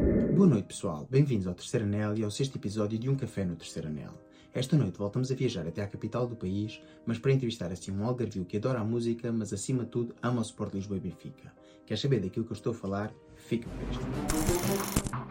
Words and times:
Boa 0.00 0.48
noite, 0.48 0.66
pessoal. 0.66 1.06
Bem-vindos 1.10 1.46
ao 1.46 1.54
Terceiro 1.54 1.84
Anel 1.84 2.16
e 2.16 2.24
ao 2.24 2.30
sexto 2.30 2.56
episódio 2.56 2.98
de 2.98 3.10
Um 3.10 3.16
Café 3.16 3.44
no 3.44 3.54
Terceiro 3.54 3.88
Anel. 3.88 4.12
Esta 4.54 4.76
noite 4.76 4.96
voltamos 4.96 5.30
a 5.30 5.34
viajar 5.34 5.66
até 5.66 5.82
à 5.82 5.86
capital 5.86 6.26
do 6.26 6.34
país, 6.34 6.80
mas 7.04 7.18
para 7.18 7.32
entrevistar 7.32 7.70
assim 7.70 7.92
um 7.92 8.04
algarvio 8.04 8.44
que 8.44 8.56
adora 8.56 8.80
a 8.80 8.84
música, 8.84 9.30
mas 9.30 9.52
acima 9.52 9.84
de 9.84 9.90
tudo 9.90 10.14
ama 10.22 10.38
o 10.38 10.42
Sport 10.42 10.74
Lisboa 10.74 10.96
e 10.96 11.00
Benfica. 11.00 11.52
Quer 11.84 11.98
saber 11.98 12.20
daquilo 12.20 12.46
que 12.46 12.52
eu 12.52 12.56
estou 12.56 12.72
a 12.72 12.74
falar? 12.74 13.12
Fica 13.36 13.68
por 13.68 13.90
isto. 13.90 15.29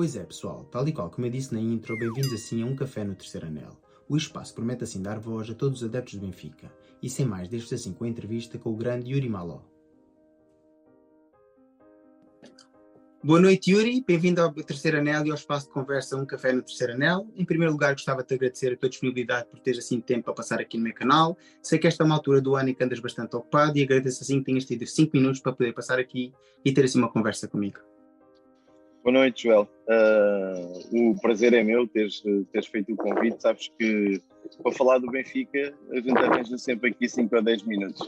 Pois 0.00 0.16
é, 0.16 0.24
pessoal, 0.24 0.64
tal 0.72 0.88
e 0.88 0.94
qual 0.94 1.10
como 1.10 1.26
eu 1.26 1.30
disse 1.30 1.52
na 1.52 1.60
intro, 1.60 1.94
bem-vindos 1.94 2.32
assim 2.32 2.62
a 2.62 2.64
um 2.64 2.74
café 2.74 3.04
no 3.04 3.14
terceiro 3.14 3.48
anel. 3.48 3.78
O 4.08 4.16
espaço 4.16 4.54
promete 4.54 4.82
assim 4.82 5.02
dar 5.02 5.18
voz 5.18 5.50
a 5.50 5.54
todos 5.54 5.82
os 5.82 5.86
adeptos 5.86 6.14
do 6.14 6.22
Benfica. 6.22 6.72
E 7.02 7.10
sem 7.10 7.26
mais, 7.26 7.50
deixo-vos 7.50 7.74
assim 7.74 7.92
com 7.92 8.04
a 8.04 8.08
entrevista 8.08 8.58
com 8.58 8.70
o 8.70 8.76
grande 8.76 9.12
Yuri 9.12 9.28
Maló. 9.28 9.60
Boa 13.22 13.38
noite, 13.38 13.72
Yuri. 13.72 14.02
Bem-vindo 14.02 14.40
ao 14.40 14.50
Terceiro 14.50 14.96
Anel 14.96 15.26
e 15.26 15.30
ao 15.30 15.36
espaço 15.36 15.66
de 15.66 15.72
conversa 15.74 16.16
Um 16.16 16.24
Café 16.24 16.50
no 16.50 16.62
Terceiro 16.62 16.94
Anel. 16.94 17.28
Em 17.36 17.44
primeiro 17.44 17.70
lugar, 17.70 17.92
gostava 17.92 18.22
de 18.22 18.28
te 18.28 18.34
agradecer 18.36 18.72
a 18.72 18.76
tua 18.78 18.88
disponibilidade 18.88 19.48
por 19.50 19.60
teres 19.60 19.84
assim 19.84 20.00
tempo 20.00 20.24
para 20.24 20.32
passar 20.32 20.60
aqui 20.60 20.78
no 20.78 20.84
meu 20.84 20.94
canal. 20.94 21.36
Sei 21.62 21.78
que 21.78 21.86
esta 21.86 22.02
é 22.02 22.06
uma 22.06 22.14
altura 22.14 22.40
do 22.40 22.56
ano 22.56 22.70
em 22.70 22.74
que 22.74 22.82
andas 22.82 23.00
bastante 23.00 23.36
ocupado 23.36 23.76
e 23.76 23.82
agradeço 23.82 24.22
assim 24.22 24.38
que 24.38 24.46
tenhas 24.46 24.64
tido 24.64 24.86
5 24.86 25.14
minutos 25.14 25.40
para 25.40 25.52
poder 25.52 25.74
passar 25.74 25.98
aqui 25.98 26.32
e 26.64 26.72
ter 26.72 26.86
assim 26.86 26.98
uma 26.98 27.12
conversa 27.12 27.46
comigo. 27.46 27.89
Boa 29.02 29.14
noite, 29.14 29.44
Joel. 29.44 29.68
Uh, 29.88 31.10
o 31.10 31.20
prazer 31.20 31.54
é 31.54 31.62
meu 31.62 31.88
teres, 31.88 32.22
teres 32.52 32.66
feito 32.66 32.92
o 32.92 32.96
convite. 32.96 33.40
Sabes 33.40 33.70
que 33.78 34.20
para 34.62 34.72
falar 34.72 34.98
do 34.98 35.10
Benfica, 35.10 35.74
a 35.90 35.96
gente 35.96 36.18
arranja 36.18 36.58
sempre 36.58 36.90
aqui 36.90 37.08
5 37.08 37.34
a 37.34 37.40
10 37.40 37.62
minutos. 37.62 38.06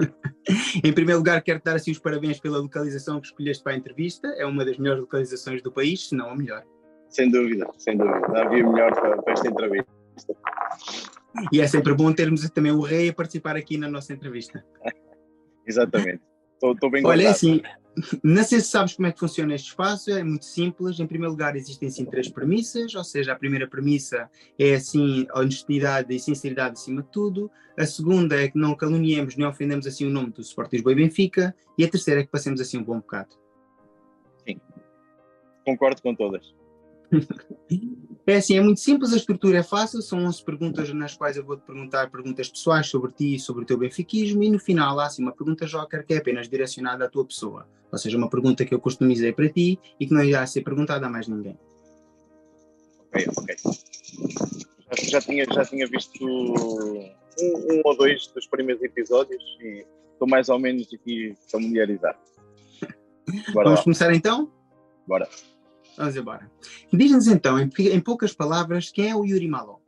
em 0.84 0.92
primeiro 0.92 1.18
lugar, 1.18 1.40
quero 1.42 1.60
dar 1.64 1.76
assim 1.76 1.90
os 1.90 1.98
parabéns 1.98 2.38
pela 2.38 2.58
localização 2.58 3.18
que 3.18 3.28
escolheste 3.28 3.62
para 3.62 3.72
a 3.72 3.76
entrevista. 3.76 4.28
É 4.36 4.44
uma 4.44 4.64
das 4.64 4.76
melhores 4.76 5.00
localizações 5.00 5.62
do 5.62 5.72
país, 5.72 6.08
se 6.08 6.14
não 6.14 6.30
a 6.30 6.36
melhor. 6.36 6.62
Sem 7.08 7.30
dúvida, 7.30 7.66
sem 7.78 7.96
dúvida. 7.96 8.28
Não 8.28 8.36
havia 8.36 8.68
melhor 8.68 8.92
para, 8.94 9.22
para 9.22 9.32
esta 9.32 9.48
entrevista. 9.48 9.90
E 11.50 11.60
é 11.60 11.66
sempre 11.66 11.94
bom 11.94 12.12
termos 12.12 12.48
também 12.50 12.72
o 12.72 12.80
Rei 12.80 13.08
a 13.08 13.14
participar 13.14 13.56
aqui 13.56 13.78
na 13.78 13.88
nossa 13.88 14.12
entrevista. 14.12 14.64
Exatamente. 15.66 16.20
Estou 16.62 16.90
bem 16.90 17.04
Olha, 17.06 17.24
é 17.24 17.26
assim, 17.28 17.62
não 18.22 18.42
sei 18.42 18.60
se 18.60 18.68
sabes 18.68 18.94
como 18.94 19.06
é 19.06 19.12
que 19.12 19.18
funciona 19.18 19.54
este 19.54 19.68
espaço, 19.68 20.10
é 20.10 20.22
muito 20.22 20.44
simples. 20.44 20.98
Em 20.98 21.06
primeiro 21.06 21.32
lugar, 21.32 21.56
existem 21.56 21.88
assim 21.88 22.04
três 22.04 22.28
premissas, 22.28 22.94
ou 22.94 23.04
seja, 23.04 23.32
a 23.32 23.36
primeira 23.36 23.68
premissa 23.68 24.28
é 24.58 24.74
assim 24.74 25.26
honestidade 25.34 26.14
e 26.14 26.18
sinceridade 26.18 26.72
acima 26.72 27.02
de 27.02 27.08
tudo. 27.08 27.50
A 27.78 27.86
segunda 27.86 28.40
é 28.40 28.48
que 28.48 28.58
não 28.58 28.74
caluniemos 28.74 29.36
nem 29.36 29.46
ofendemos 29.46 29.86
assim 29.86 30.06
o 30.06 30.10
nome 30.10 30.30
do 30.30 30.40
Sport 30.40 30.72
Lisboa 30.72 30.92
e 30.92 30.96
Benfica. 30.96 31.54
E 31.78 31.84
a 31.84 31.88
terceira 31.88 32.20
é 32.20 32.24
que 32.24 32.30
passemos 32.30 32.60
assim 32.60 32.78
um 32.78 32.84
bom 32.84 32.96
bocado. 32.96 33.36
Sim, 34.46 34.60
concordo 35.64 36.02
com 36.02 36.14
todas. 36.14 36.54
É 38.26 38.36
assim, 38.36 38.56
é 38.56 38.60
muito 38.60 38.80
simples, 38.80 39.12
a 39.12 39.16
estrutura 39.16 39.58
é 39.58 39.62
fácil, 39.62 40.00
são 40.00 40.24
11 40.24 40.42
perguntas 40.44 40.92
nas 40.94 41.14
quais 41.14 41.36
eu 41.36 41.44
vou-te 41.44 41.62
perguntar 41.62 42.10
perguntas 42.10 42.48
pessoais 42.48 42.86
sobre 42.86 43.12
ti 43.12 43.34
e 43.34 43.38
sobre 43.38 43.64
o 43.64 43.66
teu 43.66 43.76
benfiquismo 43.76 44.42
e 44.42 44.50
no 44.50 44.58
final 44.58 44.98
há 44.98 45.06
assim 45.06 45.22
uma 45.22 45.32
pergunta 45.32 45.66
joker 45.66 46.06
que 46.06 46.14
é 46.14 46.16
apenas 46.16 46.48
direcionada 46.48 47.04
à 47.04 47.08
tua 47.08 47.24
pessoa, 47.26 47.68
ou 47.92 47.98
seja, 47.98 48.16
uma 48.16 48.30
pergunta 48.30 48.64
que 48.64 48.74
eu 48.74 48.80
customizei 48.80 49.30
para 49.32 49.48
ti 49.50 49.78
e 50.00 50.06
que 50.06 50.14
não 50.14 50.24
irá 50.24 50.46
ser 50.46 50.62
perguntada 50.62 51.06
a 51.06 51.10
mais 51.10 51.28
ninguém. 51.28 51.58
Ok, 53.12 53.26
ok. 53.36 53.56
Já, 54.90 55.10
já, 55.10 55.20
tinha, 55.20 55.44
já 55.44 55.64
tinha 55.66 55.86
visto 55.86 56.24
um, 56.24 57.12
um 57.40 57.82
ou 57.84 57.96
dois 57.96 58.26
dos 58.28 58.46
primeiros 58.46 58.82
episódios 58.82 59.42
e 59.60 59.84
estou 60.12 60.26
mais 60.26 60.48
ou 60.48 60.58
menos 60.58 60.88
aqui 60.94 61.36
familiarizado. 61.50 62.18
Bora 63.52 63.64
Vamos 63.64 63.80
lá. 63.80 63.84
começar 63.84 64.14
então? 64.14 64.50
Bora. 65.06 65.28
Vamos 65.96 66.16
embora. 66.16 66.50
Diz-nos 66.92 67.28
então, 67.28 67.58
em, 67.58 67.70
em, 67.78 68.00
poucas 68.00 68.32
palavras, 68.32 68.90
quem 68.90 69.10
é 69.10 69.16
o 69.16 69.24
Yuri 69.24 69.48
Maló? 69.48 69.78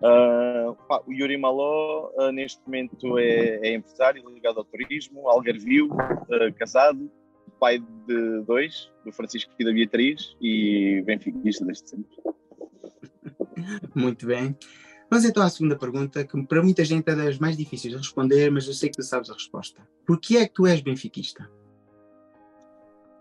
Uh, 0.00 0.74
pá, 0.88 1.02
o 1.06 1.12
Yuri 1.12 1.36
Maló 1.36 2.10
uh, 2.14 2.30
neste 2.30 2.60
momento 2.64 3.18
é, 3.18 3.68
é, 3.68 3.74
empresário 3.74 4.28
ligado 4.28 4.58
ao 4.58 4.64
turismo, 4.64 5.28
algarvio, 5.28 5.86
uh, 5.92 6.54
casado, 6.56 7.10
pai 7.58 7.78
de 7.78 8.42
dois, 8.42 8.90
do 9.04 9.12
Francisco 9.12 9.52
e 9.58 9.64
da 9.64 9.72
Beatriz 9.72 10.36
e 10.40 11.02
benfiquista 11.04 11.64
desde 11.64 11.90
sempre. 11.90 12.16
Muito 13.94 14.26
bem. 14.26 14.56
Vamos 15.10 15.24
então 15.24 15.42
à 15.42 15.48
segunda 15.48 15.76
pergunta, 15.76 16.22
que 16.24 16.42
para 16.44 16.62
muita 16.62 16.84
gente 16.84 17.08
é 17.08 17.16
das 17.16 17.38
mais 17.38 17.56
difíceis 17.56 17.92
de 17.92 17.98
responder, 17.98 18.50
mas 18.50 18.66
eu 18.66 18.74
sei 18.74 18.90
que 18.90 18.96
tu 18.96 19.02
sabes 19.02 19.30
a 19.30 19.32
resposta. 19.32 19.80
Por 20.06 20.20
que 20.20 20.36
é 20.36 20.46
que 20.46 20.52
tu 20.52 20.66
és 20.66 20.82
benfiquista? 20.82 21.50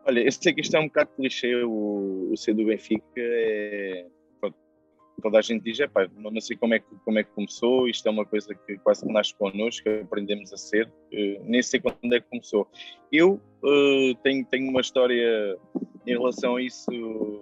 Olha, 0.08 0.22
eu 0.22 0.32
sei 0.32 0.54
que 0.54 0.62
isto 0.62 0.74
é 0.74 0.80
um 0.80 0.88
bocado 0.88 1.10
clichê, 1.18 1.54
o, 1.66 2.30
o 2.32 2.38
ser 2.38 2.54
do 2.54 2.66
Benfica 2.66 3.04
é. 3.18 4.06
Pronto, 4.40 4.56
toda 5.22 5.38
a 5.38 5.42
gente 5.42 5.62
diz, 5.64 5.78
é 5.82 5.88
pá, 5.88 6.08
não 6.16 6.40
sei 6.40 6.56
como 6.56 6.74
é, 6.74 6.80
que, 6.80 6.86
como 7.04 7.20
é 7.20 7.26
que 7.26 7.32
começou, 7.32 7.90
isto 7.90 8.08
é 8.08 8.12
uma 8.12 8.26
coisa 8.26 8.56
que 8.56 8.78
quase 8.78 9.06
que 9.06 9.12
nasce 9.12 9.36
connosco, 9.36 9.90
aprendemos 10.02 10.54
a 10.54 10.58
ser, 10.58 10.88
uh, 10.88 11.44
nem 11.44 11.62
sei 11.62 11.82
quando 11.82 12.14
é 12.14 12.22
que 12.22 12.30
começou. 12.30 12.66
Eu 13.12 13.34
uh, 13.62 14.16
tenho, 14.24 14.46
tenho 14.46 14.70
uma 14.70 14.80
história 14.80 15.58
em 16.06 16.12
relação 16.14 16.56
a 16.56 16.62
isso 16.62 16.90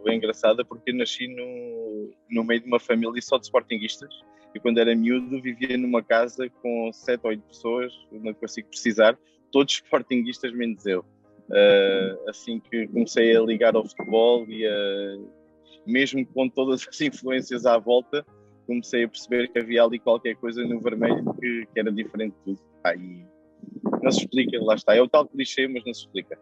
engraçada, 0.08 0.66
porque 0.66 0.92
nasci 0.92 1.28
no, 1.28 2.12
no 2.32 2.44
meio 2.44 2.62
de 2.62 2.68
uma 2.68 2.80
família 2.80 3.22
só 3.22 3.38
de 3.38 3.46
sportinguistas, 3.46 4.10
e 4.56 4.60
quando 4.60 4.80
era 4.80 4.96
miúdo 4.96 5.40
vivia 5.40 5.78
numa 5.78 6.02
casa 6.02 6.50
com 6.64 6.92
sete 6.92 7.22
ou 7.26 7.30
oito 7.30 7.44
pessoas, 7.44 7.94
não 8.12 8.34
consigo 8.34 8.70
precisar, 8.70 9.16
todos 9.52 9.76
sportinguistas 9.86 10.52
menos 10.52 10.84
eu. 10.88 11.06
Uh, 11.50 12.30
assim 12.30 12.60
que 12.60 12.88
comecei 12.88 13.36
a 13.36 13.42
ligar 13.42 13.76
ao 13.76 13.86
futebol 13.86 14.46
e 14.50 14.66
a, 14.66 15.18
mesmo 15.86 16.26
com 16.26 16.50
todas 16.50 16.88
as 16.88 17.02
influências 17.02 17.66
à 17.66 17.78
volta, 17.78 18.26
comecei 18.66 19.04
a 19.04 19.08
perceber 19.08 19.52
que 19.52 19.60
havia 19.60 19.84
ali 19.84 20.00
qualquer 20.00 20.36
coisa 20.36 20.64
no 20.64 20.80
vermelho 20.80 21.24
que, 21.40 21.68
que 21.72 21.80
era 21.80 21.92
diferente 21.92 22.34
de 22.34 22.44
tudo. 22.56 22.60
Ah, 22.84 22.94
não 24.02 24.12
se 24.12 24.22
explica, 24.22 24.62
lá 24.64 24.76
está. 24.76 24.96
É 24.96 25.02
o 25.02 25.08
tal 25.08 25.28
clichê, 25.28 25.68
mas 25.68 25.84
não 25.86 25.94
se 25.94 26.02
explica. 26.02 26.38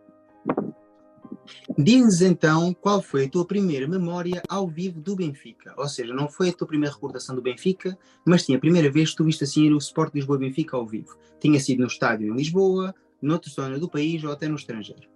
Diz-nos 1.77 2.21
então 2.21 2.73
qual 2.73 3.01
foi 3.01 3.25
a 3.25 3.29
tua 3.29 3.45
primeira 3.45 3.87
memória 3.87 4.41
ao 4.47 4.67
vivo 4.67 5.01
do 5.01 5.15
Benfica. 5.15 5.73
Ou 5.77 5.87
seja, 5.87 6.13
não 6.13 6.29
foi 6.29 6.49
a 6.49 6.53
tua 6.53 6.67
primeira 6.67 6.93
recordação 6.93 7.35
do 7.35 7.41
Benfica, 7.41 7.97
mas 8.25 8.45
tinha 8.45 8.57
a 8.57 8.61
primeira 8.61 8.89
vez 8.89 9.11
que 9.11 9.17
tu 9.17 9.23
viste 9.25 9.43
assim 9.43 9.71
o 9.71 9.77
Sport 9.77 10.13
Lisboa 10.13 10.37
Benfica 10.37 10.77
ao 10.77 10.85
vivo. 10.85 11.17
Tinha 11.39 11.59
sido 11.59 11.79
no 11.79 11.87
estádio 11.87 12.31
em 12.31 12.37
Lisboa, 12.37 12.93
noutra 13.23 13.49
zona 13.49 13.79
do 13.79 13.89
país 13.89 14.23
ou 14.23 14.31
até 14.31 14.47
no 14.47 14.55
estrangeiro? 14.55 15.07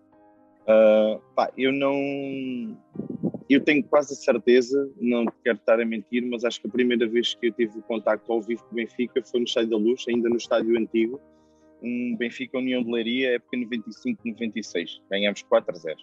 Uh, 0.64 1.20
pá, 1.36 1.52
eu 1.58 1.72
não. 1.72 2.78
Eu 3.50 3.64
tenho 3.64 3.84
quase 3.84 4.14
a 4.14 4.18
certeza, 4.18 4.92
não 5.00 5.26
quero 5.44 5.58
estar 5.58 5.80
a 5.80 5.86
mentir, 5.86 6.26
mas 6.26 6.44
acho 6.44 6.60
que 6.60 6.68
a 6.68 6.72
primeira 6.72 7.08
vez 7.08 7.34
que 7.34 7.48
eu 7.48 7.54
tive 7.54 7.80
o 7.80 7.82
contacto 7.84 8.32
ao 8.32 8.42
vivo 8.42 8.64
com 8.64 8.72
o 8.72 8.76
Benfica 8.76 9.24
foi 9.24 9.40
no 9.40 9.46
Estádio 9.46 9.70
da 9.70 9.78
Luz, 9.78 10.04
ainda 10.10 10.28
no 10.28 10.36
estádio 10.36 10.78
antigo, 10.78 11.22
um 11.82 12.16
Benfica 12.18 12.58
União 12.58 12.84
de 12.84 12.92
Leiria, 12.92 13.36
época 13.36 13.58
95-96. 13.58 15.02
Ganhámos 15.10 15.44
4 15.44 15.74
a 15.74 15.78
0. 15.78 15.98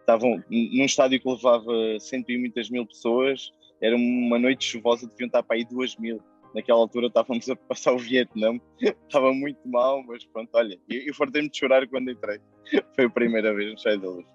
Estavam 0.00 0.42
num 0.50 0.84
estádio 0.84 1.20
que 1.20 1.28
levava 1.28 1.72
cento 2.00 2.30
e 2.30 2.38
muitas 2.38 2.68
mil 2.68 2.84
pessoas, 2.84 3.52
era 3.80 3.96
uma 3.96 4.38
noite 4.38 4.64
chuvosa, 4.64 5.06
deviam 5.06 5.26
estar 5.26 5.42
para 5.42 5.56
aí 5.56 5.64
duas 5.64 5.96
mil 5.96 6.20
naquela 6.54 6.78
altura 6.78 7.08
estávamos 7.08 7.48
a 7.48 7.56
passar 7.56 7.92
o 7.92 7.98
Vietnã, 7.98 8.58
estava 8.80 9.32
muito 9.32 9.66
mal, 9.68 10.02
mas 10.04 10.24
pronto, 10.24 10.50
olha, 10.54 10.78
eu, 10.88 11.02
eu 11.02 11.14
fartei-me 11.14 11.50
de 11.50 11.58
chorar 11.58 11.86
quando 11.88 12.10
entrei. 12.10 12.40
Foi 12.94 13.04
a 13.06 13.10
primeira 13.10 13.54
vez 13.54 13.72
no 13.72 13.78
Cheio 13.78 14.00
da 14.00 14.08
Luz. 14.08 14.26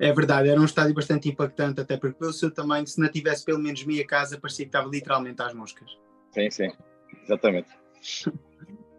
É 0.00 0.12
verdade, 0.12 0.48
era 0.48 0.60
um 0.60 0.64
estádio 0.64 0.94
bastante 0.94 1.28
impactante, 1.28 1.80
até 1.80 1.96
porque 1.96 2.18
pelo 2.18 2.32
seu 2.32 2.50
tamanho, 2.50 2.86
se 2.86 3.00
não 3.00 3.08
tivesse 3.08 3.44
pelo 3.44 3.60
menos 3.60 3.84
meia 3.84 4.04
casa, 4.04 4.40
parecia 4.40 4.64
que 4.64 4.70
estava 4.70 4.88
literalmente 4.88 5.40
às 5.40 5.54
moscas. 5.54 5.88
Sim, 6.32 6.50
sim, 6.50 6.72
exatamente. 7.22 7.68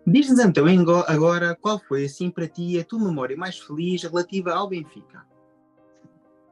Diz-nos 0.08 0.40
então 0.40 0.66
agora 1.08 1.58
qual 1.60 1.80
foi, 1.80 2.06
assim, 2.06 2.30
para 2.30 2.48
ti, 2.48 2.80
a 2.80 2.84
tua 2.86 3.00
memória 3.00 3.36
mais 3.36 3.58
feliz 3.58 4.04
relativa 4.04 4.54
ao 4.54 4.69
Benfica? 4.69 5.25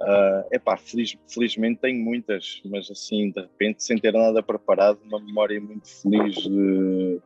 Uh, 0.04 0.44
epá, 0.52 0.76
feliz, 0.76 1.16
felizmente 1.28 1.80
tenho 1.80 2.04
muitas, 2.04 2.62
mas 2.66 2.92
assim, 2.92 3.32
de 3.32 3.40
repente, 3.40 3.84
sem 3.84 3.98
ter 3.98 4.12
nada 4.12 4.44
preparado, 4.44 5.00
uma 5.06 5.20
memória 5.20 5.60
muito 5.62 5.88
feliz 5.88 6.36
de. 6.36 7.22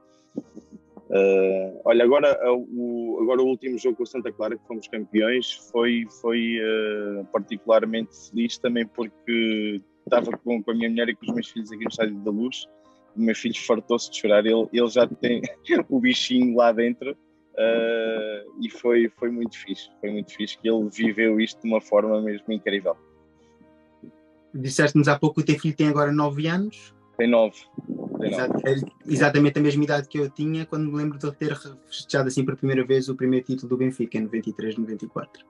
Uh, 1.09 1.81
olha, 1.85 2.03
agora 2.03 2.37
o, 2.53 3.19
agora 3.21 3.41
o 3.41 3.47
último 3.47 3.79
jogo 3.79 3.95
com 3.95 4.03
o 4.03 4.07
Santa 4.07 4.31
Clara, 4.31 4.57
que 4.57 4.67
fomos 4.67 4.87
campeões, 4.87 5.53
foi, 5.71 6.05
foi 6.21 6.57
uh, 6.59 7.25
particularmente 7.31 8.29
feliz 8.29 8.57
também 8.57 8.85
porque 8.85 9.81
estava 10.05 10.37
com, 10.37 10.61
com 10.61 10.71
a 10.71 10.75
minha 10.75 10.89
mulher 10.89 11.09
e 11.09 11.15
com 11.15 11.25
os 11.25 11.33
meus 11.33 11.49
filhos 11.49 11.71
aqui 11.71 11.83
no 11.83 11.89
Estádio 11.89 12.19
da 12.19 12.31
Luz. 12.31 12.67
O 13.15 13.21
meu 13.21 13.35
filho 13.35 13.55
fartou-se 13.65 14.11
de 14.11 14.17
chorar, 14.17 14.45
ele, 14.45 14.67
ele 14.71 14.87
já 14.87 15.07
tem 15.07 15.41
o 15.89 15.99
bichinho 15.99 16.55
lá 16.55 16.71
dentro 16.71 17.17
Uh, 17.57 18.26
e 18.59 18.69
foi, 18.69 19.09
foi 19.17 19.29
muito 19.29 19.57
fixe, 19.57 19.89
foi 19.99 20.11
muito 20.11 20.33
fixe 20.33 20.57
que 20.57 20.69
ele 20.69 20.89
viveu 20.89 21.39
isto 21.39 21.61
de 21.61 21.67
uma 21.67 21.81
forma 21.81 22.21
mesmo 22.21 22.51
incrível. 22.51 22.95
Disseste-nos 24.53 25.07
há 25.07 25.17
pouco 25.17 25.35
que 25.35 25.41
o 25.41 25.45
teu 25.45 25.59
filho 25.59 25.75
tem 25.75 25.87
agora 25.87 26.11
9 26.11 26.47
anos. 26.47 26.95
Tem 27.17 27.29
9. 27.29 27.55
É 28.65 29.11
exatamente 29.11 29.59
a 29.59 29.61
mesma 29.61 29.83
idade 29.83 30.07
que 30.07 30.19
eu 30.19 30.29
tinha 30.29 30.65
quando 30.65 30.91
me 30.91 30.97
lembro 30.97 31.17
de 31.17 31.31
ter 31.33 31.55
festejado 31.85 32.27
assim 32.27 32.43
pela 32.43 32.57
primeira 32.57 32.85
vez 32.85 33.09
o 33.09 33.15
primeiro 33.15 33.45
título 33.45 33.69
do 33.69 33.77
Benfica, 33.77 34.17
em 34.17 34.21
93, 34.21 34.77
94. 34.77 35.45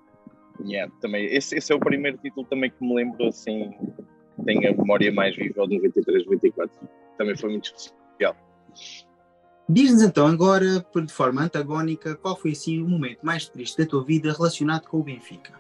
Yeah, 0.66 0.92
também. 1.02 1.26
Esse, 1.26 1.58
esse 1.58 1.72
é 1.72 1.76
o 1.76 1.80
primeiro 1.80 2.18
título 2.18 2.46
também 2.48 2.72
que 2.72 2.84
me 2.84 2.96
lembro 2.96 3.28
assim, 3.28 3.74
tenho 4.44 4.70
a 4.70 4.76
memória 4.76 5.12
mais 5.12 5.36
viva 5.36 5.68
de 5.68 5.76
93, 5.76 6.26
94. 6.26 6.90
Também 7.18 7.38
foi 7.38 7.50
muito 7.52 7.66
especial. 7.66 8.36
Diz-nos 9.70 10.02
então 10.02 10.26
agora, 10.28 10.86
de 10.96 11.12
forma 11.12 11.42
antagónica, 11.42 12.16
qual 12.16 12.38
foi 12.38 12.52
assim 12.52 12.82
o 12.82 12.88
momento 12.88 13.20
mais 13.22 13.50
triste 13.50 13.78
da 13.78 13.86
tua 13.86 14.04
vida 14.04 14.32
relacionado 14.32 14.88
com 14.88 15.00
o 15.00 15.04
Benfica? 15.04 15.54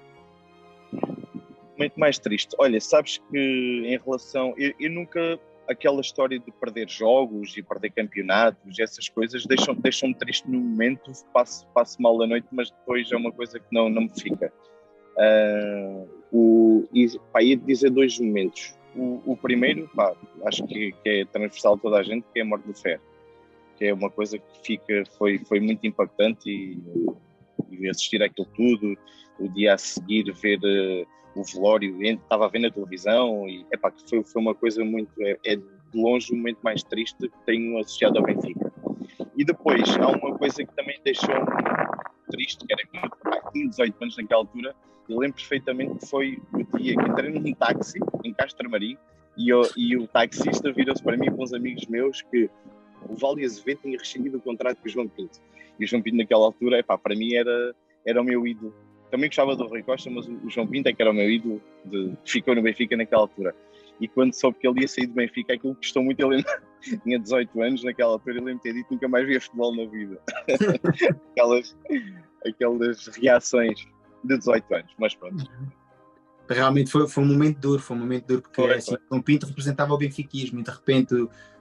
Momento 1.73 1.99
mais 1.99 2.17
triste. 2.17 2.55
Olha, 2.57 2.79
sabes 2.79 3.17
que 3.29 3.37
em 3.37 3.97
relação. 3.97 4.53
Eu, 4.57 4.73
eu 4.79 4.89
nunca 4.89 5.39
aquela 5.67 6.01
história 6.01 6.39
de 6.39 6.51
perder 6.51 6.89
jogos 6.89 7.55
e 7.57 7.61
perder 7.61 7.91
campeonatos, 7.91 8.79
essas 8.79 9.09
coisas 9.09 9.45
deixam-me 9.45 9.81
deixam 9.81 10.13
triste 10.13 10.49
no 10.49 10.59
momento, 10.59 11.11
passo, 11.33 11.67
passo 11.73 12.01
mal 12.01 12.21
a 12.21 12.25
noite, 12.27 12.47
mas 12.51 12.71
depois 12.71 13.11
é 13.11 13.15
uma 13.15 13.31
coisa 13.31 13.59
que 13.59 13.65
não, 13.71 13.89
não 13.89 14.03
me 14.03 14.09
fica. 14.09 14.51
Uh, 15.17 16.07
o, 16.31 16.87
e, 16.93 17.07
pá, 17.31 17.41
ia 17.41 17.57
dizer 17.57 17.89
dois 17.89 18.17
momentos. 18.19 18.75
O, 18.95 19.21
o 19.25 19.37
primeiro, 19.37 19.89
pá, 19.95 20.15
acho 20.45 20.65
que, 20.65 20.93
que, 21.03 21.09
é 21.09 21.25
transversal 21.25 21.75
a 21.75 21.77
toda 21.77 21.97
a 21.97 22.03
gente, 22.03 22.25
que 22.33 22.39
é 22.39 22.43
a 22.43 22.45
morte 22.45 22.65
do 22.65 22.73
Fer, 22.73 22.99
que 23.77 23.85
é 23.85 23.93
uma 23.93 24.09
coisa 24.09 24.37
que 24.37 24.59
fica, 24.63 25.03
foi, 25.17 25.39
foi 25.39 25.59
muito 25.59 25.85
impactante 25.85 26.49
e, 26.49 26.81
e 27.71 27.89
assistir 27.89 28.21
aquilo 28.23 28.47
tudo, 28.55 28.97
o 29.39 29.47
dia 29.49 29.73
a 29.73 29.77
seguir 29.77 30.31
ver 30.33 30.59
uh, 30.59 31.39
o 31.39 31.43
velório, 31.43 32.01
estava 32.01 32.45
a 32.45 32.49
ver 32.49 32.59
na 32.59 32.71
televisão 32.71 33.47
e 33.47 33.65
epá, 33.71 33.93
foi, 34.09 34.23
foi 34.23 34.41
uma 34.41 34.55
coisa 34.55 34.83
muito, 34.83 35.11
é, 35.21 35.37
é, 35.45 35.55
de 35.55 35.63
longe 35.93 36.33
o 36.33 36.35
momento 36.35 36.59
mais 36.63 36.83
triste 36.83 37.17
que 37.17 37.45
tenho 37.45 37.77
associado 37.77 38.17
ao 38.17 38.25
Benfica. 38.25 38.71
E 39.35 39.45
depois 39.45 39.83
há 39.97 40.07
uma 40.07 40.37
coisa 40.37 40.65
que 40.65 40.75
também 40.75 40.99
deixou 41.03 41.35
triste, 42.31 42.65
que 42.65 42.73
era 42.73 42.81
que 42.87 42.97
eu 42.97 43.51
tinha 43.51 43.69
18 43.69 44.03
anos 44.03 44.17
naquela 44.17 44.41
altura, 44.41 44.75
eu 45.07 45.19
lembro 45.19 45.37
perfeitamente 45.37 45.99
que 45.99 46.07
foi 46.07 46.41
o 46.53 46.77
dia 46.77 46.95
que 46.95 47.09
entrei 47.09 47.29
num 47.29 47.53
táxi 47.53 47.99
em 48.23 48.33
Castro 48.33 48.69
Marim 48.69 48.97
e, 49.37 49.49
eu, 49.49 49.61
e 49.77 49.95
o 49.95 50.07
taxista 50.07 50.71
virou-se 50.73 51.01
para 51.01 51.15
mim 51.15 51.31
com 51.31 51.43
uns 51.43 51.53
amigos 51.53 51.85
meus 51.85 52.21
que 52.23 52.49
o 53.09 53.15
Vale 53.15 53.45
Azevedo 53.45 53.81
tinha 53.81 53.97
rescindido 53.97 54.37
o 54.37 54.41
contrato 54.41 54.77
com 54.77 54.87
o 54.87 54.89
João 54.89 55.07
Pinto. 55.07 55.39
E 55.79 55.85
o 55.85 55.87
João 55.87 56.01
Pinto 56.01 56.17
naquela 56.17 56.45
altura, 56.45 56.79
epá, 56.79 56.97
para 56.97 57.15
mim 57.15 57.33
era, 57.35 57.75
era 58.05 58.21
o 58.21 58.23
meu 58.23 58.45
ídolo 58.45 58.73
também 59.09 59.29
gostava 59.29 59.55
do 59.55 59.67
Rui 59.67 59.83
Costa, 59.83 60.09
mas 60.09 60.27
o 60.27 60.49
João 60.49 60.67
Pinto 60.67 60.89
é 60.89 60.93
que 60.93 61.01
era 61.01 61.11
o 61.11 61.13
meu 61.13 61.29
ídolo, 61.29 61.61
de, 61.85 62.13
ficou 62.25 62.53
no 62.55 62.61
Benfica 62.61 62.97
naquela 62.97 63.23
altura. 63.23 63.55
E 63.99 64.07
quando 64.07 64.33
soube 64.33 64.59
que 64.59 64.67
ele 64.67 64.81
ia 64.81 64.87
sair 64.87 65.07
do 65.07 65.13
Benfica, 65.13 65.53
aquilo 65.53 65.75
custou 65.75 66.03
muito. 66.03 66.19
Eu 66.19 66.27
lembro, 66.27 66.51
tinha 67.03 67.17
18 67.17 67.61
anos 67.61 67.83
naquela 67.83 68.13
altura, 68.13 68.37
eu 68.37 68.43
lembro 68.43 68.61
ter 68.61 68.73
dito 68.73 68.91
nunca 68.91 69.07
mais 69.07 69.25
via 69.25 69.41
futebol 69.41 69.75
na 69.75 69.85
vida. 69.85 70.21
aquelas, 71.31 71.75
aquelas 72.45 73.07
reações 73.07 73.79
de 74.23 74.37
18 74.37 74.75
anos, 74.75 74.93
mas 74.99 75.15
pronto. 75.15 75.43
Realmente 76.49 76.91
foi, 76.91 77.07
foi 77.07 77.23
um 77.23 77.27
momento 77.27 77.59
duro, 77.59 77.81
foi 77.81 77.97
um 77.97 77.99
momento 77.99 78.25
duro, 78.25 78.41
porque 78.41 78.61
foi, 78.61 78.73
assim, 78.73 78.95
João 79.09 79.21
Pinto 79.21 79.47
representava 79.47 79.93
o 79.93 79.97
benfiquismo 79.97 80.59
e 80.59 80.63
de 80.63 80.71
repente 80.71 81.13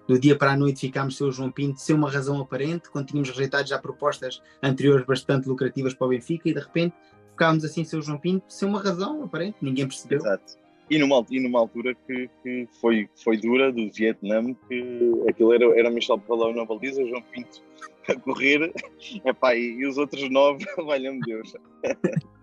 do 0.06 0.18
dia 0.18 0.36
para 0.36 0.52
a 0.52 0.56
noite 0.56 0.80
ficámos 0.80 1.16
sem 1.16 1.26
o 1.26 1.32
João 1.32 1.50
Pinto 1.50 1.80
sem 1.80 1.94
uma 1.94 2.10
razão 2.10 2.40
aparente, 2.40 2.90
quando 2.90 3.06
tínhamos 3.06 3.30
rejeitado 3.30 3.68
já 3.68 3.78
propostas 3.78 4.42
anteriores 4.62 5.04
bastante 5.04 5.48
lucrativas 5.48 5.94
para 5.94 6.06
o 6.06 6.10
Benfica 6.10 6.48
e 6.48 6.54
de 6.54 6.60
repente 6.60 6.94
ficámos 7.30 7.64
assim 7.64 7.84
sem 7.84 7.98
o 7.98 8.02
João 8.02 8.18
Pinto, 8.18 8.44
sem 8.48 8.68
uma 8.68 8.80
razão 8.80 9.22
aparente, 9.22 9.58
ninguém 9.60 9.86
percebeu. 9.86 10.18
Exato. 10.18 10.66
E 10.88 10.98
numa, 10.98 11.26
e 11.30 11.40
numa 11.40 11.58
altura 11.58 11.94
que, 12.06 12.30
que 12.42 12.68
foi, 12.80 13.08
foi 13.22 13.36
dura, 13.38 13.72
do 13.72 13.90
Vietnã, 13.90 14.54
que 14.68 15.12
aquilo 15.28 15.52
era, 15.52 15.78
era 15.78 15.90
Michel 15.90 16.18
Palão 16.18 16.54
na 16.54 16.64
baliza, 16.64 17.02
o 17.02 17.08
João 17.08 17.22
Pinto 17.22 17.60
a 18.08 18.14
correr, 18.20 18.72
epá, 19.24 19.54
e, 19.56 19.80
e 19.80 19.86
os 19.86 19.98
outros 19.98 20.30
nove, 20.30 20.64
valha-me 20.78 21.20
Deus. 21.20 21.54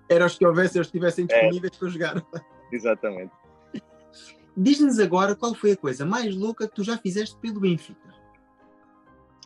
Era 0.09 0.25
os 0.25 0.37
que 0.37 0.45
houvessem, 0.45 0.79
eles 0.79 0.87
estivessem 0.87 1.25
é. 1.25 1.27
disponíveis 1.27 1.73
é. 1.73 1.79
para 1.79 1.87
jogar. 1.87 2.25
Exatamente. 2.71 3.31
Diz-nos 4.55 4.99
agora 4.99 5.35
qual 5.35 5.55
foi 5.55 5.71
a 5.71 5.77
coisa 5.77 6.05
mais 6.05 6.35
louca 6.35 6.67
que 6.67 6.75
tu 6.75 6.83
já 6.83 6.97
fizeste 6.97 7.35
pelo 7.37 7.59
Benfica. 7.59 8.13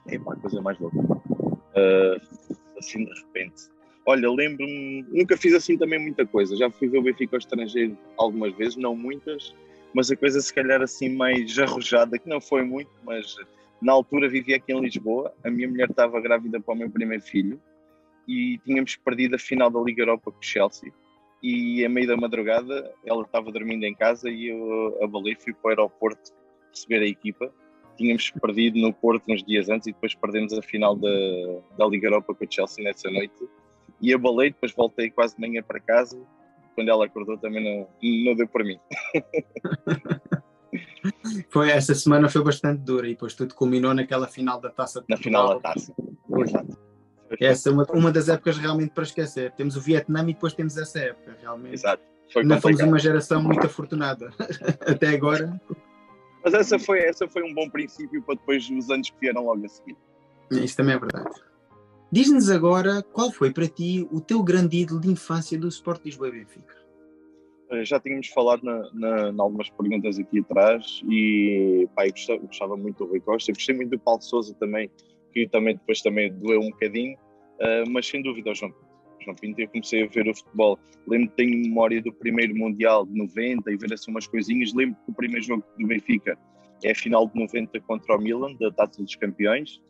Epá, 0.05 0.33
a 0.33 0.35
coisa 0.37 0.61
mais 0.61 0.77
louca. 0.79 0.97
Uh, 0.97 2.47
assim 2.77 3.05
de 3.05 3.13
repente. 3.13 3.69
Olha, 4.05 4.29
lembro-me, 4.29 5.05
nunca 5.09 5.35
fiz 5.35 5.53
assim 5.53 5.77
também 5.77 5.99
muita 5.99 6.25
coisa. 6.25 6.55
Já 6.55 6.69
fui 6.69 6.87
ver 6.87 6.99
o 6.99 7.03
Benfica 7.03 7.35
ao 7.35 7.39
estrangeiro 7.39 7.97
algumas 8.17 8.53
vezes, 8.55 8.77
não 8.77 8.95
muitas, 8.95 9.53
mas 9.93 10.09
a 10.11 10.15
coisa 10.15 10.39
se 10.39 10.53
calhar 10.53 10.81
assim 10.81 11.09
mais 11.09 11.57
arrojada, 11.59 12.17
que 12.17 12.29
não 12.29 12.39
foi 12.39 12.63
muito, 12.63 12.89
mas 13.05 13.35
na 13.81 13.93
altura 13.93 14.29
vivia 14.29 14.57
aqui 14.57 14.73
em 14.73 14.81
Lisboa. 14.81 15.33
A 15.43 15.49
minha 15.49 15.67
mulher 15.67 15.89
estava 15.89 16.19
grávida 16.21 16.59
para 16.59 16.73
o 16.73 16.77
meu 16.77 16.89
primeiro 16.89 17.23
filho 17.23 17.61
e 18.27 18.59
tínhamos 18.65 18.95
perdido 18.95 19.35
a 19.35 19.39
final 19.39 19.69
da 19.69 19.79
Liga 19.79 20.01
Europa 20.01 20.31
com 20.31 20.39
o 20.39 20.43
Chelsea. 20.43 20.91
E 21.41 21.85
a 21.85 21.89
meio 21.89 22.07
da 22.07 22.17
madrugada 22.17 22.91
ela 23.05 23.23
estava 23.23 23.51
dormindo 23.51 23.83
em 23.83 23.93
casa 23.93 24.29
e 24.29 24.47
eu 24.47 24.97
abalei, 25.03 25.35
fui 25.35 25.53
para 25.53 25.67
o 25.67 25.69
aeroporto 25.69 26.31
receber 26.71 27.01
a 27.01 27.07
equipa. 27.07 27.51
Tínhamos 27.95 28.29
perdido 28.29 28.79
no 28.79 28.93
Porto 28.93 29.31
uns 29.31 29.43
dias 29.43 29.69
antes 29.69 29.87
e 29.87 29.91
depois 29.91 30.13
perdemos 30.15 30.53
a 30.53 30.61
final 30.61 30.95
da, 30.95 31.09
da 31.77 31.87
Liga 31.87 32.07
Europa 32.07 32.33
com 32.33 32.45
o 32.45 32.47
Chelsea 32.49 32.83
nessa 32.83 33.09
noite 33.09 33.47
e 34.01 34.13
abalei, 34.13 34.51
depois 34.51 34.73
voltei 34.73 35.09
quase 35.09 35.35
de 35.35 35.41
manhã 35.41 35.63
para 35.63 35.79
casa. 35.79 36.19
Quando 36.75 36.89
ela 36.89 37.05
acordou 37.05 37.37
também 37.37 37.63
não, 37.63 37.87
não 38.25 38.35
deu 38.35 38.47
para 38.47 38.63
mim. 38.63 38.79
foi, 41.49 41.71
essa 41.71 41.95
semana 41.95 42.29
foi 42.29 42.43
bastante 42.43 42.83
dura 42.83 43.07
e 43.07 43.11
depois 43.11 43.33
tudo 43.33 43.55
culminou 43.55 43.95
naquela 43.95 44.27
final 44.27 44.61
da 44.61 44.69
taça. 44.69 45.03
Na 45.09 45.17
final 45.17 45.55
da 45.55 45.59
taça, 45.59 45.91
exato. 46.39 46.86
Essa 47.39 47.69
é 47.69 47.71
uma, 47.71 47.85
uma 47.93 48.11
das 48.11 48.29
épocas 48.29 48.57
realmente 48.57 48.91
para 48.91 49.03
esquecer. 49.03 49.51
Temos 49.51 49.75
o 49.75 49.81
Vietnã 49.81 50.21
e 50.23 50.33
depois 50.33 50.53
temos 50.53 50.77
essa 50.77 50.99
época, 50.99 51.35
realmente. 51.41 51.73
Exato. 51.73 52.03
Foi 52.31 52.43
Não 52.43 52.59
fomos 52.59 52.79
uma 52.81 52.99
geração 52.99 53.41
muito 53.41 53.65
afortunada 53.65 54.29
até 54.85 55.09
agora. 55.09 55.59
Mas 56.43 56.53
essa 56.53 56.77
foi, 56.79 56.99
essa 56.99 57.27
foi 57.27 57.43
um 57.43 57.53
bom 57.53 57.69
princípio 57.69 58.21
para 58.21 58.35
depois 58.35 58.69
os 58.69 58.89
anos 58.89 59.09
que 59.09 59.19
vieram 59.19 59.45
logo 59.45 59.65
a 59.65 59.67
seguir. 59.67 59.95
Isso 60.51 60.77
também 60.77 60.95
é 60.95 60.99
verdade. 60.99 61.29
Diz-nos 62.11 62.49
agora 62.49 63.03
qual 63.03 63.31
foi 63.31 63.51
para 63.51 63.67
ti 63.67 64.07
o 64.11 64.21
teu 64.21 64.41
grande 64.41 64.77
ídolo 64.77 65.01
de 65.01 65.09
infância 65.09 65.57
do 65.57 65.67
Sport 65.67 66.05
Lisboa 66.05 66.29
e 66.29 66.31
Benfica. 66.31 66.77
Eh, 67.69 67.83
já 67.83 67.99
tínhamos 67.99 68.27
falado 68.29 68.63
na, 68.63 68.89
na, 68.93 69.31
na, 69.31 69.43
algumas 69.43 69.69
perguntas 69.69 70.17
aqui 70.17 70.39
atrás 70.39 71.01
e 71.09 71.87
pá, 71.93 72.07
eu 72.07 72.11
gostava, 72.11 72.39
gostava, 72.39 72.77
muito 72.77 73.03
do 73.03 73.09
Rui 73.09 73.19
Costa, 73.19 73.51
eu 73.51 73.55
gostei 73.55 73.75
muito 73.75 73.89
do 73.89 73.99
Paulo 73.99 74.21
Souza 74.21 74.53
também, 74.53 74.89
que 75.45 75.47
também 75.47 75.75
depois 75.75 76.01
também 76.01 76.33
doeu 76.33 76.59
um 76.59 76.71
bocadinho, 76.71 77.15
uh, 77.15 77.89
mas 77.89 78.07
sem 78.07 78.21
dúvida 78.21 78.53
João. 78.55 78.73
João 79.23 79.35
Pinto, 79.35 79.59
eu 79.59 79.67
comecei 79.67 80.03
a 80.03 80.07
ver 80.07 80.27
o 80.27 80.35
futebol, 80.35 80.79
lembro 81.05 81.33
tenho 81.35 81.51
memória 81.51 82.01
do 82.01 82.13
primeiro 82.13 82.55
Mundial 82.55 83.05
de 83.05 83.17
90 83.17 83.71
e 83.71 83.77
ver 83.77 83.93
assim 83.93 84.09
umas 84.09 84.25
coisinhas, 84.25 84.73
lembro 84.73 84.95
que 85.05 85.11
o 85.11 85.13
primeiro 85.13 85.45
jogo 85.45 85.63
do 85.77 85.87
Benfica 85.87 86.37
é 86.83 86.91
a 86.91 86.95
final 86.95 87.27
de 87.27 87.39
90 87.39 87.79
contra 87.81 88.15
o 88.15 88.21
Milan, 88.21 88.53
da 88.55 88.71
Taça 88.71 89.03
dos 89.03 89.15
Campeões, 89.15 89.81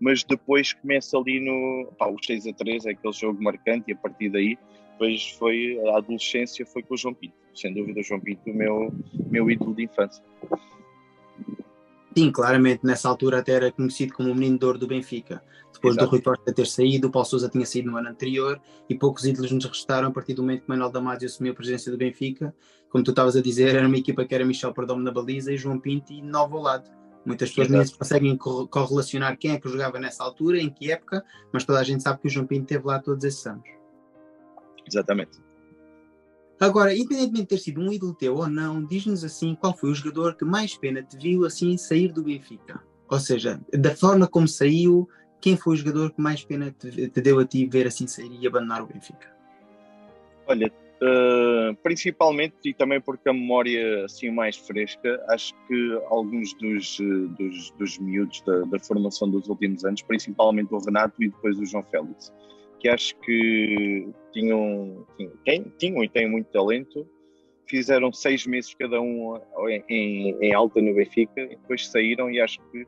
mas 0.00 0.24
depois 0.24 0.72
começa 0.72 1.16
ali 1.16 1.40
no. 1.40 1.92
Pá, 1.98 2.08
o 2.08 2.16
6 2.22 2.46
a 2.46 2.52
3 2.54 2.86
é 2.86 2.90
aquele 2.90 3.12
jogo 3.12 3.42
marcante 3.42 3.90
e 3.90 3.92
a 3.92 3.96
partir 3.96 4.30
daí, 4.30 4.58
depois 4.92 5.28
foi. 5.32 5.78
A 5.90 5.98
adolescência 5.98 6.64
foi 6.64 6.82
com 6.82 6.94
o 6.94 6.96
João 6.96 7.14
Pinto. 7.14 7.34
Sem 7.54 7.74
dúvida, 7.74 8.00
o 8.00 8.02
João 8.02 8.20
Pinto, 8.20 8.50
o 8.50 8.54
meu, 8.54 8.92
meu 9.30 9.50
ídolo 9.50 9.74
de 9.74 9.84
infância. 9.84 10.24
Sim, 12.16 12.32
claramente, 12.32 12.84
nessa 12.84 13.08
altura 13.08 13.38
até 13.38 13.52
era 13.52 13.72
conhecido 13.72 14.14
como 14.14 14.30
o 14.30 14.34
menino 14.34 14.58
de 14.58 14.66
ouro 14.66 14.78
do 14.78 14.86
Benfica. 14.86 15.42
Depois 15.72 15.94
Exato. 15.94 16.06
do 16.06 16.10
Rui 16.10 16.22
Costa 16.22 16.52
ter 16.52 16.66
saído, 16.66 17.08
o 17.08 17.10
Paulo 17.10 17.26
Sousa 17.26 17.48
tinha 17.48 17.64
saído 17.64 17.90
no 17.90 17.96
ano 17.96 18.08
anterior 18.08 18.60
e 18.88 18.94
poucos 18.94 19.24
ídolos 19.24 19.50
nos 19.52 19.64
restaram 19.64 20.08
a 20.08 20.10
partir 20.10 20.34
do 20.34 20.42
momento 20.42 20.62
que 20.62 20.68
Manuel 20.68 20.90
Damasio 20.90 21.26
assumiu 21.26 21.52
a 21.52 21.54
presidência 21.54 21.90
do 21.90 21.96
Benfica. 21.96 22.54
Como 22.90 23.04
tu 23.04 23.10
estavas 23.10 23.36
a 23.36 23.40
dizer, 23.40 23.74
era 23.74 23.86
uma 23.86 23.96
equipa 23.96 24.24
que 24.24 24.34
era 24.34 24.44
Michel 24.44 24.74
Perdomo 24.74 25.02
na 25.02 25.12
baliza 25.12 25.52
e 25.52 25.56
João 25.56 25.78
Pinto 25.78 26.12
e 26.12 26.20
Novo 26.20 26.56
ao 26.56 26.62
lado. 26.62 26.90
Muitas 27.24 27.50
pessoas 27.50 27.68
nem 27.68 27.86
conseguem 27.86 28.36
correlacionar 28.36 29.38
quem 29.38 29.52
é 29.52 29.60
que 29.60 29.68
jogava 29.68 29.98
nessa 29.98 30.24
altura, 30.24 30.58
em 30.58 30.70
que 30.70 30.90
época, 30.90 31.24
mas 31.52 31.64
toda 31.64 31.78
a 31.78 31.84
gente 31.84 32.02
sabe 32.02 32.20
que 32.20 32.26
o 32.26 32.30
João 32.30 32.46
Pinto 32.46 32.62
esteve 32.62 32.86
lá 32.86 32.98
todos 32.98 33.24
esses 33.24 33.46
anos. 33.46 33.64
Exatamente. 34.86 35.38
Agora, 36.60 36.94
independentemente 36.94 37.40
de 37.40 37.46
ter 37.46 37.58
sido 37.58 37.80
um 37.80 37.90
ídolo 37.90 38.14
teu 38.14 38.36
ou 38.36 38.46
não, 38.46 38.84
diz-nos 38.84 39.24
assim 39.24 39.54
qual 39.54 39.74
foi 39.74 39.90
o 39.90 39.94
jogador 39.94 40.36
que 40.36 40.44
mais 40.44 40.76
pena 40.76 41.02
te 41.02 41.16
viu 41.16 41.46
assim 41.46 41.78
sair 41.78 42.12
do 42.12 42.22
Benfica. 42.22 42.82
Ou 43.08 43.18
seja, 43.18 43.58
da 43.72 43.96
forma 43.96 44.28
como 44.28 44.46
saiu, 44.46 45.08
quem 45.40 45.56
foi 45.56 45.72
o 45.72 45.76
jogador 45.76 46.12
que 46.12 46.20
mais 46.20 46.44
pena 46.44 46.70
te, 46.70 47.08
te 47.08 47.20
deu 47.22 47.38
a 47.38 47.46
ti 47.46 47.66
ver 47.66 47.86
assim 47.86 48.06
sair 48.06 48.30
e 48.38 48.46
abandonar 48.46 48.82
o 48.82 48.86
Benfica? 48.86 49.34
Olha, 50.46 50.70
Uh, 51.02 51.74
principalmente 51.82 52.56
e 52.62 52.74
também 52.74 53.00
porque 53.00 53.26
a 53.26 53.32
memória 53.32 54.04
assim 54.04 54.30
mais 54.30 54.58
fresca, 54.58 55.18
acho 55.30 55.54
que 55.66 55.98
alguns 56.10 56.52
dos, 56.52 56.98
dos, 57.38 57.70
dos 57.70 57.98
miúdos 57.98 58.42
da, 58.42 58.60
da, 58.66 58.78
formação 58.78 59.30
dos 59.30 59.48
últimos 59.48 59.82
anos, 59.82 60.02
principalmente 60.02 60.74
o 60.74 60.78
Renato 60.78 61.14
e 61.22 61.30
depois 61.30 61.58
o 61.58 61.64
João 61.64 61.82
Félix, 61.90 62.30
que 62.80 62.88
acho 62.88 63.14
que 63.20 64.08
tinham, 64.32 65.06
tinham, 65.16 65.64
tinham 65.78 66.04
e 66.04 66.08
têm 66.08 66.28
muito 66.28 66.50
talento, 66.50 67.06
fizeram 67.68 68.12
seis 68.12 68.46
meses 68.46 68.74
cada 68.74 69.00
um 69.00 69.38
em, 69.88 70.36
em, 70.40 70.54
alta 70.54 70.80
no 70.80 70.94
Benfica, 70.94 71.42
e 71.42 71.50
depois 71.50 71.86
saíram 71.86 72.30
e 72.30 72.40
acho 72.40 72.58
que 72.72 72.86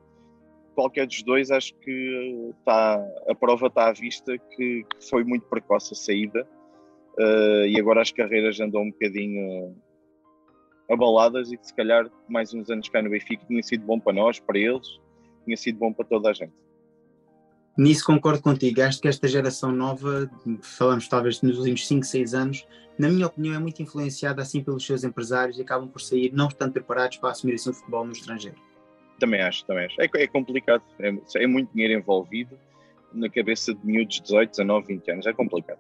qualquer 0.75 1.07
dos 1.07 1.23
dois, 1.23 1.51
acho 1.51 1.75
que 1.77 2.51
está, 2.59 2.95
a 3.29 3.35
prova 3.35 3.67
está 3.67 3.89
à 3.91 3.93
vista 3.93 4.37
que, 4.39 4.85
que 4.85 5.09
foi 5.09 5.23
muito 5.23 5.47
precoce 5.47 5.93
a 5.93 5.97
saída 5.97 6.49
uh, 7.19 7.67
e 7.67 7.79
agora 7.79 8.01
as 8.01 8.11
carreiras 8.11 8.59
andam 8.59 8.83
um 8.83 8.91
bocadinho 8.91 9.77
abaladas 10.91 11.53
e 11.53 11.59
que 11.59 11.67
se 11.67 11.75
calhar 11.75 12.11
mais 12.29 12.53
uns 12.55 12.71
anos 12.71 12.89
cá 12.89 13.03
no 13.03 13.11
Benfica 13.11 13.45
tinha 13.47 13.63
sido 13.63 13.85
bom 13.85 14.01
para 14.01 14.15
nós, 14.15 14.41
para 14.41 14.59
eles, 14.59 14.99
tinha 15.45 15.57
sido 15.57 15.79
bom 15.79 15.93
para 15.93 16.07
toda 16.07 16.31
a 16.31 16.33
gente. 16.33 16.53
Nisso 17.77 18.05
concordo 18.05 18.43
contigo. 18.43 18.83
Acho 18.83 19.01
que 19.01 19.09
esta 19.09 19.27
geração 19.27 19.73
nova, 19.73 20.31
falamos 20.61 21.09
talvez 21.09 21.41
nos 21.41 21.59
últimos 21.59 21.87
5, 21.87 22.05
6 22.05 22.35
anos, 22.35 22.67
na 22.99 23.09
minha 23.09 23.27
opinião, 23.27 23.55
é 23.55 23.59
muito 23.59 23.83
influenciada 23.83 24.43
assim 24.43 24.63
pelos 24.63 24.85
seus 24.85 25.03
empresários 25.03 25.59
e 25.59 25.63
acabam 25.63 25.89
por 25.89 26.01
sair 26.01 26.31
não 26.33 26.49
estando 26.49 26.73
preparados 26.73 27.17
para 27.17 27.31
assumir 27.31 27.55
assim 27.55 27.71
o 27.71 27.75
futebol 27.75 28.05
no 28.05 28.13
estrangeiro. 28.13 28.57
Também 29.19 29.41
acho, 29.41 29.65
também 29.65 29.87
acho. 29.87 30.01
É, 30.01 30.09
é 30.15 30.27
complicado, 30.27 30.83
é, 30.99 31.15
é 31.37 31.47
muito 31.47 31.73
dinheiro 31.73 31.95
envolvido 31.95 32.59
na 33.15 33.29
cabeça 33.29 33.75
de 33.75 33.87
miúdos 33.87 34.17
de 34.17 34.23
18, 34.23 34.51
19, 34.51 34.87
20 34.87 35.11
anos, 35.11 35.27
é 35.27 35.33
complicado. 35.33 35.79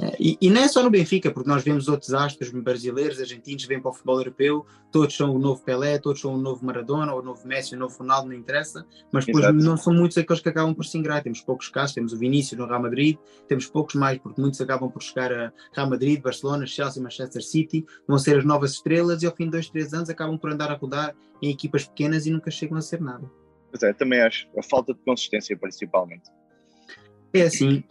É, 0.00 0.16
e, 0.18 0.36
e, 0.40 0.50
não 0.50 0.60
é 0.60 0.66
só 0.66 0.82
no 0.82 0.90
Benfica, 0.90 1.30
porque 1.30 1.48
nós 1.48 1.62
vemos 1.62 1.88
outros 1.88 2.12
astros 2.12 2.50
brasileiros, 2.50 3.20
argentinos, 3.20 3.64
vêm 3.64 3.80
para 3.80 3.90
o 3.90 3.92
futebol 3.92 4.18
europeu, 4.18 4.66
todos 4.90 5.16
são 5.16 5.34
o 5.34 5.38
novo 5.38 5.62
Pelé, 5.62 5.98
todos 5.98 6.20
são 6.20 6.34
o 6.34 6.36
novo 6.36 6.66
Maradona, 6.66 7.14
ou 7.14 7.20
o 7.20 7.22
novo 7.22 7.46
Messi, 7.46 7.76
o 7.76 7.78
novo 7.78 7.96
Ronaldo, 7.96 8.28
não 8.28 8.34
interessa, 8.34 8.84
mas 9.12 9.24
depois 9.24 9.44
Exato. 9.44 9.58
não 9.62 9.76
são 9.76 9.94
muitos 9.94 10.18
aqueles 10.18 10.42
que 10.42 10.48
acabam 10.48 10.74
por 10.74 10.84
se 10.84 10.98
ingrar. 10.98 11.22
Temos 11.22 11.40
poucos 11.40 11.68
casos, 11.68 11.94
temos 11.94 12.12
o 12.12 12.18
Vinícius 12.18 12.58
no 12.58 12.66
Real 12.66 12.82
Madrid, 12.82 13.16
temos 13.46 13.66
poucos 13.66 13.94
mais, 13.94 14.18
porque 14.18 14.40
muitos 14.40 14.60
acabam 14.60 14.90
por 14.90 15.00
chegar 15.00 15.32
a 15.32 15.52
Real 15.72 15.88
Madrid, 15.88 16.20
Barcelona, 16.20 16.66
Chelsea, 16.66 17.02
Manchester 17.02 17.42
City, 17.42 17.86
vão 18.08 18.18
ser 18.18 18.38
as 18.38 18.44
novas 18.44 18.72
estrelas 18.72 19.22
e 19.22 19.26
ao 19.26 19.34
fim 19.34 19.44
de 19.44 19.52
dois, 19.52 19.68
três 19.68 19.94
anos 19.94 20.10
acabam 20.10 20.36
por 20.36 20.50
andar 20.50 20.72
a 20.72 20.74
rodar 20.74 21.14
em 21.40 21.50
equipas 21.50 21.84
pequenas 21.84 22.26
e 22.26 22.30
nunca 22.30 22.50
chegam 22.50 22.76
a 22.76 22.82
ser 22.82 23.00
nada. 23.00 23.30
Pois 23.70 23.82
é, 23.82 23.92
também 23.92 24.20
acho. 24.20 24.48
A 24.56 24.62
falta 24.62 24.92
de 24.92 25.00
consistência, 25.00 25.56
principalmente. 25.56 26.30
É 27.34 27.42
assim, 27.42 27.82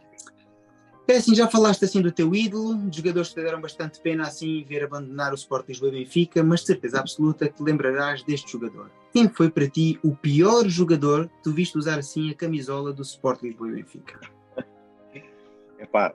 é 1.05 1.17
assim, 1.17 1.35
já 1.35 1.50
falaste 1.50 1.83
assim 1.83 2.01
do 2.01 2.13
teu 2.13 2.33
ídolo, 2.33 2.79
jogadores 2.89 3.29
que 3.29 3.35
te 3.35 3.43
deram 3.43 3.59
bastante 3.59 4.00
pena 4.00 4.23
assim 4.23 4.63
ver 4.63 4.85
abandonar 4.85 5.33
o 5.33 5.35
Sport 5.35 5.67
Lisboa 5.67 5.89
e 5.89 6.00
Benfica, 6.00 6.41
mas 6.41 6.62
de 6.62 6.67
certeza 6.67 7.00
absoluta 7.00 7.50
que 7.50 7.55
te 7.55 7.62
lembrarás 7.63 8.23
deste 8.23 8.50
jogador. 8.50 8.89
Quem 9.12 9.27
foi 9.27 9.51
para 9.51 9.69
ti 9.69 10.00
o 10.01 10.15
pior 10.15 10.65
jogador 10.69 11.27
que 11.27 11.43
tu 11.43 11.51
viste 11.51 11.77
usar 11.77 12.00
assim 12.00 12.31
a 12.31 12.33
camisola 12.33 12.93
do 12.93 13.01
Sport 13.01 13.43
Lisboa 13.43 13.69
e 13.69 13.73
Benfica? 13.73 14.17
Epá, 15.77 16.13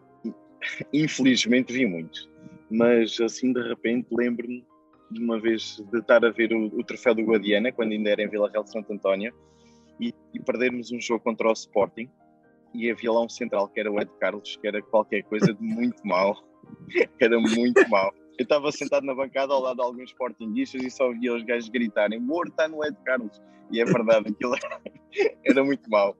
infelizmente 0.90 1.70
vi 1.70 1.84
muitos, 1.84 2.26
mas 2.70 3.20
assim 3.20 3.52
de 3.52 3.60
repente 3.60 4.08
lembro-me 4.10 4.64
de 5.10 5.22
uma 5.22 5.38
vez 5.38 5.82
de 5.92 5.98
estar 5.98 6.24
a 6.24 6.30
ver 6.30 6.54
o, 6.54 6.64
o 6.66 6.82
troféu 6.82 7.14
do 7.14 7.22
Guadiana, 7.22 7.70
quando 7.72 7.92
ainda 7.92 8.08
era 8.08 8.22
em 8.22 8.28
Vila 8.28 8.50
Real 8.50 8.64
de 8.64 8.72
Santo 8.72 8.90
António, 8.90 9.34
e, 10.00 10.14
e 10.32 10.40
perdermos 10.40 10.90
um 10.90 11.00
jogo 11.00 11.22
contra 11.22 11.46
o 11.46 11.52
Sporting 11.52 12.08
e 12.86 13.08
lá 13.08 13.22
um 13.22 13.28
central 13.28 13.68
que 13.68 13.80
era 13.80 13.90
o 13.90 14.00
Ed 14.00 14.10
Carlos, 14.20 14.56
que 14.56 14.66
era 14.66 14.80
qualquer 14.82 15.22
coisa 15.24 15.52
de 15.52 15.62
muito 15.62 16.06
mal. 16.06 16.36
era 17.20 17.38
muito 17.40 17.88
mal. 17.88 18.12
Eu 18.38 18.44
estava 18.44 18.70
sentado 18.70 19.04
na 19.04 19.14
bancada 19.14 19.52
ao 19.52 19.60
lado 19.60 19.76
de 19.76 19.82
alguns 19.82 20.10
sportinguistas 20.10 20.82
e 20.82 20.90
só 20.90 21.08
ouvia 21.08 21.34
os 21.34 21.42
gajos 21.42 21.68
gritarem: 21.68 22.20
Morto 22.20 22.50
está 22.50 22.68
no 22.68 22.84
Ed 22.84 22.96
Carlos. 23.04 23.40
E 23.70 23.80
é 23.80 23.84
verdade, 23.84 24.30
aquilo 24.30 24.54
era 25.44 25.64
muito 25.64 25.88
mal. 25.90 26.16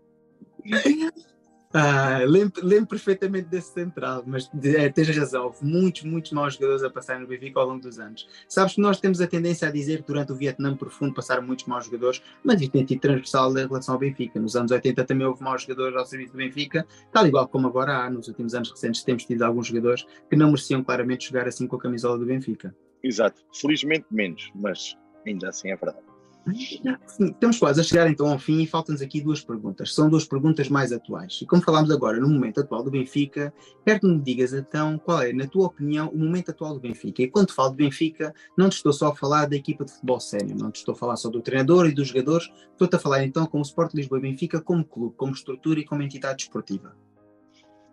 Ah, 1.72 2.20
lembro, 2.25 2.64
lembro, 2.64 2.87
perfeitamente 2.87 3.48
desse 3.48 3.75
central, 3.75 4.25
mas 4.26 4.50
é, 4.64 4.88
tens 4.88 5.14
razão, 5.14 5.44
houve 5.44 5.62
muitos, 5.62 6.02
muitos 6.02 6.32
maus 6.32 6.54
jogadores 6.54 6.82
a 6.82 6.88
passar 6.88 7.20
no 7.20 7.26
Benfica 7.26 7.60
ao 7.60 7.66
longo 7.66 7.82
dos 7.82 7.98
anos. 7.98 8.26
Sabes 8.48 8.75
que 8.75 8.80
nós 8.80 8.98
temos 8.98 9.20
a 9.20 9.26
tendência 9.26 9.68
a 9.68 9.70
dizer 9.70 9.98
que 9.98 10.06
durante 10.06 10.32
o 10.32 10.34
Vietnã 10.34 10.75
profundo 10.75 11.12
passaram 11.12 11.42
muitos 11.42 11.66
maus 11.66 11.84
jogadores, 11.84 12.22
mas 12.42 12.58
isto 12.62 12.72
tem 12.72 12.87
tido 12.87 13.00
transversal 13.00 13.50
em 13.58 13.66
relação 13.66 13.94
ao 13.94 14.00
Benfica. 14.00 14.40
Nos 14.40 14.56
anos 14.56 14.72
80 14.72 15.04
também 15.04 15.26
houve 15.26 15.42
maus 15.42 15.62
jogadores 15.62 15.94
ao 15.94 16.06
serviço 16.06 16.32
do 16.32 16.38
Benfica, 16.38 16.87
tal 17.12 17.26
igual 17.26 17.46
como 17.46 17.66
agora 17.66 17.98
há, 17.98 18.10
nos 18.10 18.28
últimos 18.28 18.54
anos 18.54 18.70
recentes 18.70 19.04
temos 19.04 19.26
tido 19.26 19.42
alguns 19.42 19.66
jogadores 19.66 20.06
que 20.30 20.37
não 20.37 20.46
mereciam 20.46 20.82
claramente 20.82 21.28
jogar 21.28 21.46
assim 21.46 21.66
com 21.66 21.76
a 21.76 21.80
camisola 21.80 22.16
do 22.16 22.25
Benfica. 22.25 22.75
Exato, 23.02 23.42
felizmente 23.52 24.06
menos, 24.10 24.50
mas 24.54 24.96
ainda 25.26 25.50
assim 25.50 25.70
é 25.70 25.76
verdade. 25.76 26.07
Estamos 26.52 27.58
quase 27.58 27.80
a 27.80 27.84
chegar 27.84 28.10
então 28.10 28.28
ao 28.28 28.38
fim 28.38 28.62
e 28.62 28.66
faltam-nos 28.66 29.02
aqui 29.02 29.20
duas 29.20 29.42
perguntas. 29.42 29.94
São 29.94 30.08
duas 30.08 30.24
perguntas 30.24 30.68
mais 30.68 30.92
atuais. 30.92 31.40
E 31.42 31.46
como 31.46 31.62
falámos 31.62 31.90
agora 31.90 32.18
no 32.18 32.28
momento 32.28 32.60
atual 32.60 32.82
do 32.82 32.90
Benfica, 32.90 33.52
quero 33.84 34.00
que 34.00 34.06
me 34.06 34.20
digas 34.20 34.52
então 34.52 34.98
qual 34.98 35.22
é, 35.22 35.32
na 35.32 35.46
tua 35.46 35.66
opinião, 35.66 36.08
o 36.08 36.18
momento 36.18 36.50
atual 36.50 36.74
do 36.74 36.80
Benfica. 36.80 37.22
E 37.22 37.28
quando 37.28 37.52
falo 37.52 37.70
de 37.70 37.76
Benfica, 37.76 38.34
não 38.56 38.68
te 38.68 38.76
estou 38.76 38.92
só 38.92 39.08
a 39.08 39.16
falar 39.16 39.46
da 39.46 39.56
equipa 39.56 39.84
de 39.84 39.92
futebol 39.92 40.20
sénior, 40.20 40.58
não 40.58 40.70
te 40.70 40.76
estou 40.76 40.94
a 40.94 40.96
falar 40.96 41.16
só 41.16 41.28
do 41.28 41.40
treinador 41.40 41.86
e 41.86 41.92
dos 41.92 42.08
jogadores, 42.08 42.50
estou-te 42.72 42.96
a 42.96 42.98
falar 42.98 43.24
então 43.24 43.46
como 43.46 43.62
Sport 43.62 43.94
Lisboa 43.94 44.18
e 44.18 44.22
Benfica, 44.22 44.60
como 44.60 44.84
clube, 44.84 45.14
como 45.16 45.32
estrutura 45.32 45.80
e 45.80 45.84
como 45.84 46.02
entidade 46.02 46.42
esportiva. 46.42 46.96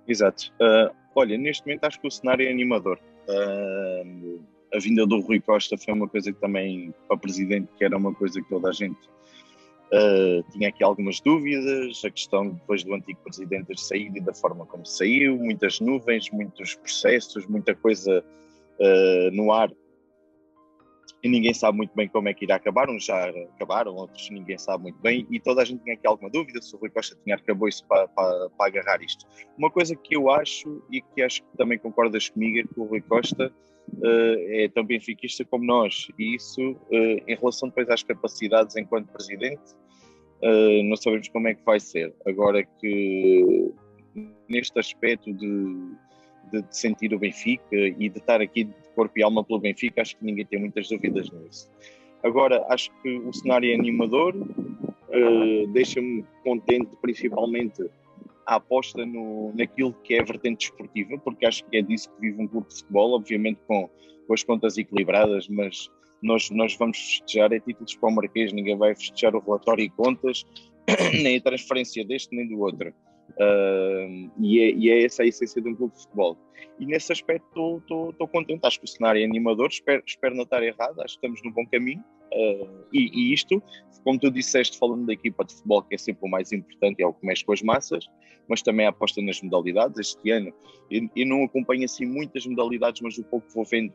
Exato. 0.08 0.52
Uh, 0.62 0.96
olha, 1.16 1.38
neste 1.38 1.66
momento 1.66 1.86
acho 1.86 2.00
que 2.00 2.08
o 2.08 2.12
cenário 2.12 2.48
é 2.48 2.52
animador. 2.52 3.00
Uh, 3.28 4.40
a 4.76 4.80
vinda 4.80 5.06
do 5.06 5.20
Rui 5.22 5.40
Costa 5.40 5.78
foi 5.78 5.94
uma 5.94 6.08
coisa 6.08 6.32
que 6.32 6.40
também, 6.40 6.94
para 7.08 7.18
presidente, 7.18 7.70
que 7.78 7.84
era 7.84 7.98
uma 7.98 8.14
coisa 8.14 8.42
que 8.42 8.50
toda 8.50 8.70
a 8.70 8.74
gente 8.74 9.00
uh, 9.94 10.52
tinha 10.52 10.70
aqui 10.70 10.84
algumas 10.84 11.20
dúvidas, 11.20 12.04
a 12.04 12.10
questão 12.10 12.50
depois 12.50 12.84
do 12.84 12.94
antigo 12.94 13.20
presidente 13.24 13.68
ter 13.68 13.80
saído 13.80 14.18
e 14.18 14.22
da 14.22 14.34
forma 14.34 14.66
como 14.66 14.86
saiu, 14.86 15.38
muitas 15.38 15.80
nuvens, 15.80 16.30
muitos 16.32 16.76
processos, 16.76 17.48
muita 17.48 17.74
coisa 17.74 18.24
uh, 18.80 19.32
no 19.32 19.52
ar 19.52 19.72
e 21.26 21.28
ninguém 21.28 21.56
sabe 21.56 21.76
muito 21.76 21.96
bem 21.96 22.08
como 22.08 22.30
é 22.30 22.36
que 22.36 22.46
irá 22.46 22.56
acabar, 22.56 22.88
uns 22.88 23.06
já 23.06 23.30
acabaram, 23.56 23.96
outros 23.96 24.30
ninguém 24.30 24.60
sabe 24.60 24.84
muito 24.84 25.00
bem, 25.00 25.26
e 25.32 25.40
toda 25.40 25.64
a 25.64 25.66
gente 25.66 25.84
tinha 25.84 25.96
aqui 25.96 26.06
alguma 26.06 26.30
dúvida 26.30 26.62
se 26.62 26.76
o 26.76 26.78
Rui 26.78 26.92
Costa 26.92 27.18
tinha 27.24 27.36
arcabouço 27.36 27.84
para, 27.88 28.08
para, 28.10 28.50
para 28.52 28.68
agarrar 28.68 29.02
isto. 29.02 29.26
Uma 29.58 29.72
coisa 29.72 29.96
que 29.96 30.16
eu 30.16 30.30
acho, 30.30 30.84
e 30.92 31.02
que 31.02 31.24
acho 31.24 31.42
que 31.42 31.58
também 31.58 31.80
concordas 31.80 32.30
comigo, 32.30 32.60
é 32.60 32.64
que 32.64 32.80
o 32.80 32.84
Rui 32.84 33.02
Costa 33.02 33.52
é 34.04 34.68
tão 34.70 34.84
benfiquista 34.84 35.46
como 35.46 35.66
nós, 35.66 36.08
e 36.18 36.36
isso, 36.36 36.72
uh, 36.72 37.22
em 37.28 37.36
relação 37.36 37.70
depois 37.70 37.90
às 37.90 38.04
capacidades 38.04 38.76
enquanto 38.76 39.12
presidente, 39.12 39.74
uh, 40.42 40.84
não 40.84 40.96
sabemos 40.96 41.28
como 41.30 41.48
é 41.48 41.54
que 41.54 41.64
vai 41.64 41.80
ser. 41.80 42.14
Agora 42.26 42.64
que 42.64 43.72
neste 44.48 44.78
aspecto 44.80 45.34
de, 45.34 45.76
de, 46.52 46.62
de 46.62 46.78
sentir 46.78 47.14
o 47.14 47.20
Benfica 47.20 47.64
e 47.72 48.10
de 48.10 48.18
estar 48.18 48.42
aqui 48.42 48.70
corpo 48.96 49.18
e 49.20 49.24
alma 49.24 49.44
pelo 49.44 49.60
Benfica, 49.60 50.02
acho 50.02 50.18
que 50.18 50.26
ninguém 50.26 50.46
tem 50.46 50.60
muitas 50.60 50.88
dúvidas 50.88 51.30
nisso. 51.32 51.70
Agora, 52.24 52.66
acho 52.70 52.90
que 53.02 53.18
o 53.20 53.34
cenário 53.34 53.70
é 53.72 53.76
animador, 53.76 54.34
deixa-me 55.74 56.26
contente 56.44 56.96
principalmente 57.02 57.84
a 58.46 58.56
aposta 58.56 59.06
no, 59.06 59.54
naquilo 59.56 59.94
que 60.04 60.16
é 60.16 60.22
a 60.22 60.24
vertente 60.24 60.70
desportiva, 60.70 61.18
porque 61.20 61.46
acho 61.46 61.64
que 61.66 61.78
é 61.78 61.82
disso 61.82 62.12
que 62.14 62.22
vive 62.22 62.44
um 62.44 62.48
clube 62.48 62.68
de 62.68 62.76
futebol, 62.76 63.16
obviamente 63.16 63.60
com, 63.68 63.90
com 64.28 64.34
as 64.34 64.44
contas 64.44 64.78
equilibradas, 64.78 65.48
mas 65.48 65.90
nós, 66.22 66.50
nós 66.50 66.76
vamos 66.76 66.98
festejar 66.98 67.52
é 67.54 67.60
títulos 67.60 67.96
para 67.96 68.10
o 68.10 68.16
Marquês, 68.16 68.54
ninguém 68.54 68.78
vai 68.78 68.96
festejar 68.96 69.36
o 69.36 69.40
relatório 69.40 69.84
e 69.84 69.90
contas, 69.90 70.44
nem 71.24 71.38
a 71.38 71.42
transferência 71.42 72.06
deste 72.06 72.36
nem 72.36 72.48
do 72.48 72.60
outro. 72.60 72.94
Uh, 73.32 74.32
e, 74.40 74.60
é, 74.60 74.72
e, 74.72 74.90
é, 74.90 75.04
essa 75.04 75.24
a 75.24 75.26
essência 75.26 75.62
de 75.62 75.68
um 75.68 75.76
clube 75.76 75.94
de 75.94 76.02
futebol. 76.04 76.38
E 76.80 76.86
nesse 76.86 77.12
aspecto 77.12 77.78
estou 77.80 78.28
contente, 78.28 78.66
acho 78.66 78.80
que 78.80 78.86
o 78.86 78.88
cenário 78.88 79.22
é 79.22 79.26
animador, 79.26 79.68
espero, 79.68 80.04
espero 80.06 80.36
não 80.36 80.44
estar 80.44 80.64
errado, 80.64 81.02
acho 81.02 81.20
que 81.20 81.26
estamos 81.26 81.42
no 81.44 81.52
bom 81.52 81.66
caminho. 81.66 82.04
Uh, 82.32 82.86
e, 82.94 83.10
e, 83.14 83.34
isto, 83.34 83.62
como 84.04 84.20
tu 84.20 84.30
disseste, 84.32 84.78
falando 84.78 85.06
da 85.06 85.14
equipa 85.14 85.44
de 85.44 85.54
futebol, 85.54 85.82
que 85.84 85.96
é 85.96 85.98
sempre 85.98 86.28
o 86.28 86.30
mais 86.30 86.52
importante, 86.52 87.02
é 87.02 87.08
o 87.08 87.14
que 87.14 87.26
mexe 87.26 87.44
com 87.44 87.54
as 87.54 87.62
massas, 87.62 88.08
mas 88.48 88.62
também 88.62 88.86
aposta 88.86 89.22
nas 89.22 89.42
modalidades. 89.42 89.98
Este 90.00 90.32
ano 90.32 90.54
eu, 90.90 91.26
não 91.26 91.44
acompanho 91.44 91.86
assim 91.86 92.06
muitas 92.06 92.46
modalidades, 92.46 93.02
mas 93.02 93.18
o 93.18 93.24
pouco 93.24 93.48
vou 93.54 93.66
vendo, 93.66 93.94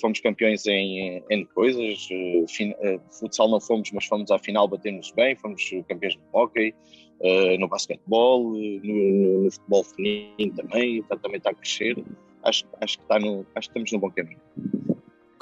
fomos 0.00 0.20
campeões 0.20 0.66
em, 0.66 1.22
em 1.30 1.44
coisas. 1.46 2.08
Uh, 2.10 2.46
fin, 2.48 2.70
uh, 2.70 3.00
futsal 3.18 3.50
não 3.50 3.60
fomos, 3.60 3.90
mas 3.92 4.06
fomos 4.06 4.30
à 4.30 4.38
final, 4.38 4.66
batemos 4.68 5.10
bem, 5.12 5.36
fomos 5.36 5.62
campeões 5.88 6.16
no 6.16 6.22
hockey 6.32 6.74
uh, 7.22 7.58
no 7.58 7.68
basquetebol, 7.68 8.52
no, 8.52 9.42
no, 9.42 9.50
futebol 9.50 9.84
feminino 9.84 10.54
também, 10.54 10.98
então, 10.98 11.18
também 11.18 11.38
está 11.38 11.50
a 11.50 11.54
crescer. 11.54 11.96
Acho, 12.42 12.64
acho, 12.80 12.98
que 12.98 13.04
está 13.04 13.20
no, 13.20 13.46
acho 13.54 13.68
que 13.68 13.78
estamos 13.78 13.92
no 13.92 13.98
bom 14.00 14.10
caminho. 14.10 14.40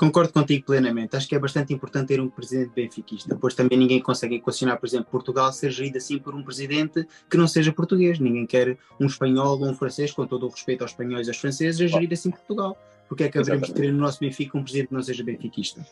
Concordo 0.00 0.32
contigo 0.32 0.64
plenamente. 0.64 1.14
Acho 1.14 1.28
que 1.28 1.34
é 1.34 1.38
bastante 1.38 1.74
importante 1.74 2.08
ter 2.08 2.22
um 2.22 2.30
presidente 2.30 2.72
benfiquista, 2.74 3.36
pois 3.36 3.52
também 3.52 3.76
ninguém 3.76 4.00
consegue 4.00 4.36
equacionar, 4.36 4.80
por 4.80 4.86
exemplo, 4.86 5.10
Portugal 5.10 5.52
ser 5.52 5.70
gerido 5.70 5.98
assim 5.98 6.18
por 6.18 6.34
um 6.34 6.42
presidente 6.42 7.06
que 7.28 7.36
não 7.36 7.46
seja 7.46 7.70
português. 7.70 8.18
Ninguém 8.18 8.46
quer 8.46 8.78
um 8.98 9.04
espanhol 9.04 9.60
ou 9.60 9.68
um 9.68 9.74
francês, 9.74 10.10
com 10.10 10.26
todo 10.26 10.46
o 10.46 10.48
respeito 10.48 10.80
aos 10.80 10.92
espanhóis 10.92 11.26
e 11.26 11.30
aos 11.30 11.36
franceses, 11.36 11.82
a 11.82 11.86
gerir 11.86 12.10
assim 12.14 12.30
Portugal. 12.30 12.78
Porque 13.08 13.24
é 13.24 13.28
que 13.28 13.36
haveremos 13.36 13.68
ter 13.72 13.92
no 13.92 13.98
nosso 13.98 14.20
Benfica 14.20 14.56
um 14.56 14.62
presidente 14.62 14.88
que 14.88 14.94
não 14.94 15.02
seja 15.02 15.22
benfiquista? 15.22 15.86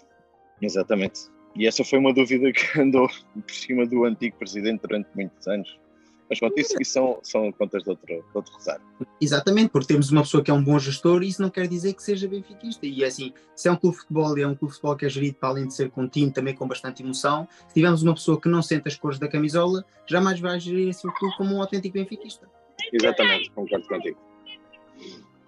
Exatamente. 0.63 1.29
E 1.55 1.67
essa 1.67 1.85
foi 1.85 1.99
uma 1.99 2.15
dúvida 2.15 2.51
que 2.51 2.81
andou 2.81 3.09
por 3.09 3.51
cima 3.51 3.85
do 3.85 4.07
antigo 4.07 4.39
presidente 4.39 4.81
durante 4.89 5.11
muitos 5.15 5.47
anos. 5.47 5.79
Mas 6.29 6.39
pronto, 6.39 6.59
isso, 6.59 6.75
isso 6.81 6.93
são, 6.93 7.19
são 7.23 7.51
contas 7.53 7.83
de 7.83 7.91
outro, 7.91 8.07
de 8.07 8.23
outro 8.35 8.53
rosário. 8.53 8.83
Exatamente, 9.21 9.71
porque 9.71 9.87
temos 9.87 10.11
uma 10.11 10.23
pessoa 10.23 10.43
que 10.43 10.51
é 10.51 10.55
um 10.55 10.63
bom 10.63 10.79
gestor 10.79 11.23
e 11.23 11.29
isso 11.29 11.41
não 11.41 11.49
quer 11.49 11.67
dizer 11.67 11.95
que 11.95 12.03
seja 12.03 12.29
benfiquista. 12.29 12.85
E 12.87 13.03
é 13.03 13.07
assim, 13.07 13.33
se 13.57 13.69
é 13.69 13.73
um 13.73 13.77
clube 13.77 13.97
de 13.97 14.03
futebol 14.03 14.37
e 14.37 14.43
é 14.43 14.47
um 14.47 14.55
clube 14.55 14.73
de 14.73 14.75
futebol 14.75 14.97
que 14.97 15.07
é 15.07 15.09
gerido 15.09 15.37
para 15.37 15.49
além 15.49 15.67
de 15.67 15.75
ser 15.75 15.91
contínuo, 15.91 16.33
também 16.33 16.55
com 16.55 16.69
bastante 16.69 17.03
emoção, 17.03 17.49
se 17.67 17.75
tivermos 17.75 18.03
uma 18.03 18.15
pessoa 18.15 18.39
que 18.39 18.49
não 18.49 18.61
sente 18.61 18.89
as 18.89 18.97
cores 18.97 19.19
da 19.19 19.27
camisola, 19.27 19.85
jamais 20.07 20.39
vai 20.39 20.61
gerir 20.61 20.89
esse 20.89 21.03
clube 21.03 21.37
como 21.37 21.55
um 21.55 21.63
autêntico 21.63 21.95
benfiquista. 21.95 22.47
Exatamente, 22.93 23.51
concordo 23.53 23.89
contigo. 23.89 24.19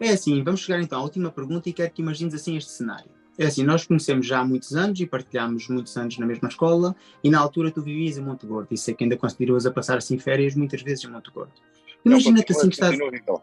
É 0.00 0.10
assim, 0.10 0.42
vamos 0.42 0.60
chegar 0.60 0.80
então 0.80 0.98
à 0.98 1.02
última 1.02 1.30
pergunta 1.30 1.68
e 1.68 1.74
quero 1.74 1.90
que 1.90 2.00
imagines 2.00 2.32
assim 2.32 2.56
este 2.56 2.70
cenário. 2.70 3.19
É 3.40 3.46
assim, 3.46 3.64
nós 3.64 3.86
conhecemos 3.86 4.26
já 4.26 4.40
há 4.40 4.44
muitos 4.44 4.76
anos 4.76 5.00
e 5.00 5.06
partilhámos 5.06 5.66
muitos 5.68 5.96
anos 5.96 6.18
na 6.18 6.26
mesma 6.26 6.46
escola 6.46 6.94
e 7.24 7.30
na 7.30 7.40
altura 7.40 7.70
tu 7.70 7.80
vivias 7.80 8.18
em 8.18 8.20
Monte 8.20 8.44
Gordo 8.44 8.68
e 8.70 8.76
sei 8.76 8.92
que 8.92 9.02
ainda 9.02 9.16
continuas 9.16 9.64
a 9.64 9.70
passar 9.70 9.96
assim 9.96 10.18
férias 10.18 10.54
muitas 10.54 10.82
vezes 10.82 11.04
em 11.04 11.08
Monte 11.08 11.30
Gordo. 11.30 11.54
Imagina-te 12.04 12.52
assim 12.52 12.68
que 12.68 12.74
estás... 12.74 12.98
Então. 13.00 13.40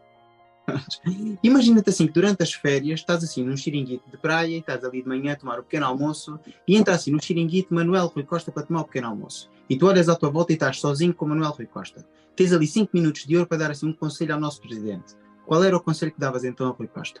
Imagina-te 1.42 1.90
assim 1.90 2.06
que 2.06 2.12
durante 2.12 2.44
as 2.44 2.52
férias 2.52 3.00
estás 3.00 3.24
assim 3.24 3.42
num 3.42 3.56
xiringuito 3.56 4.08
de 4.08 4.16
praia 4.16 4.54
e 4.54 4.60
estás 4.60 4.84
ali 4.84 5.02
de 5.02 5.08
manhã 5.08 5.32
a 5.32 5.36
tomar 5.36 5.58
o 5.58 5.64
pequeno 5.64 5.86
almoço 5.86 6.38
e 6.66 6.76
entra 6.76 6.94
assim 6.94 7.10
no 7.10 7.20
xiringuito 7.20 7.74
Manuel 7.74 8.06
Rui 8.06 8.22
Costa 8.22 8.52
para 8.52 8.62
tomar 8.62 8.82
o 8.82 8.84
pequeno 8.84 9.08
almoço. 9.08 9.50
E 9.68 9.76
tu 9.76 9.88
olhas 9.88 10.08
à 10.08 10.14
tua 10.14 10.30
volta 10.30 10.52
e 10.52 10.54
estás 10.54 10.78
sozinho 10.78 11.12
com 11.12 11.26
Manuel 11.26 11.50
Rui 11.50 11.66
Costa. 11.66 12.06
Tens 12.36 12.52
ali 12.52 12.68
5 12.68 12.92
minutos 12.94 13.26
de 13.26 13.36
ouro 13.36 13.48
para 13.48 13.58
dar 13.58 13.72
assim 13.72 13.88
um 13.88 13.92
conselho 13.92 14.32
ao 14.32 14.40
nosso 14.40 14.60
presidente. 14.60 15.16
Qual 15.44 15.64
era 15.64 15.76
o 15.76 15.80
conselho 15.80 16.12
que 16.12 16.20
davas 16.20 16.44
então 16.44 16.68
ao 16.68 16.72
Rui 16.72 16.86
Costa? 16.86 17.20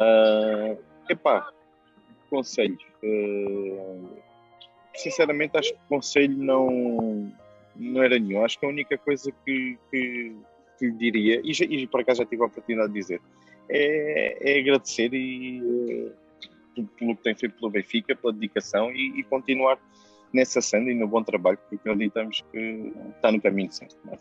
Uh, 0.00 0.93
epá, 1.08 1.50
conselhos. 2.30 2.82
Uh, 3.02 4.08
sinceramente, 4.94 5.56
acho 5.56 5.72
que 5.72 5.80
conselho 5.88 6.36
não, 6.36 7.32
não 7.76 8.02
era 8.02 8.18
nenhum. 8.18 8.44
Acho 8.44 8.58
que 8.58 8.66
a 8.66 8.68
única 8.68 8.96
coisa 8.98 9.30
que, 9.44 9.78
que, 9.90 10.36
que 10.78 10.86
lhe 10.86 10.92
diria, 10.92 11.40
e, 11.44 11.52
já, 11.52 11.64
e 11.64 11.86
por 11.86 12.00
acaso 12.00 12.18
já 12.18 12.26
tive 12.26 12.42
a 12.42 12.46
oportunidade 12.46 12.92
de 12.92 12.98
dizer, 12.98 13.20
é, 13.68 14.56
é 14.56 14.60
agradecer 14.60 15.12
e, 15.12 15.60
uh, 15.62 16.12
pelo 16.98 17.16
que 17.16 17.22
tem 17.22 17.34
feito 17.34 17.56
pelo 17.56 17.70
Benfica, 17.70 18.16
pela 18.16 18.32
dedicação 18.32 18.90
e, 18.92 19.20
e, 19.20 19.22
continuar 19.24 19.78
nessa 20.32 20.60
senda 20.60 20.90
e 20.90 20.94
no 20.94 21.06
bom 21.06 21.22
trabalho, 21.22 21.58
porque 21.58 21.76
acreditamos 21.76 22.42
que 22.50 22.92
está 23.16 23.30
no 23.30 23.40
caminho 23.40 23.72
certo. 23.72 23.96
Mais. 24.04 24.18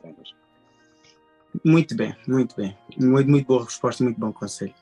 Muito 1.63 1.95
bem, 1.95 2.15
muito 2.27 2.55
bem. 2.55 2.77
Muito, 2.97 3.29
muito 3.29 3.47
boa 3.47 3.63
resposta, 3.63 4.03
muito 4.03 4.19
bom 4.19 4.31
conselho. 4.31 4.73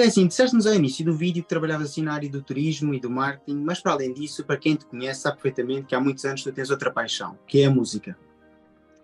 É 0.00 0.06
assim, 0.06 0.26
disseste-nos 0.26 0.66
ao 0.66 0.74
início 0.74 1.04
do 1.04 1.12
vídeo 1.12 1.42
que 1.42 1.48
trabalhavas 1.48 1.90
assim 1.90 2.02
na 2.02 2.14
área 2.14 2.28
do 2.28 2.42
turismo 2.42 2.94
e 2.94 3.00
do 3.00 3.10
marketing, 3.10 3.58
mas 3.58 3.80
para 3.80 3.92
além 3.92 4.12
disso, 4.12 4.44
para 4.44 4.56
quem 4.56 4.74
te 4.74 4.86
conhece, 4.86 5.20
sabe 5.20 5.36
perfeitamente 5.36 5.86
que 5.86 5.94
há 5.94 6.00
muitos 6.00 6.24
anos 6.24 6.42
tu 6.42 6.50
tens 6.52 6.70
outra 6.70 6.90
paixão, 6.90 7.38
que 7.46 7.62
é 7.62 7.66
a 7.66 7.70
música. 7.70 8.16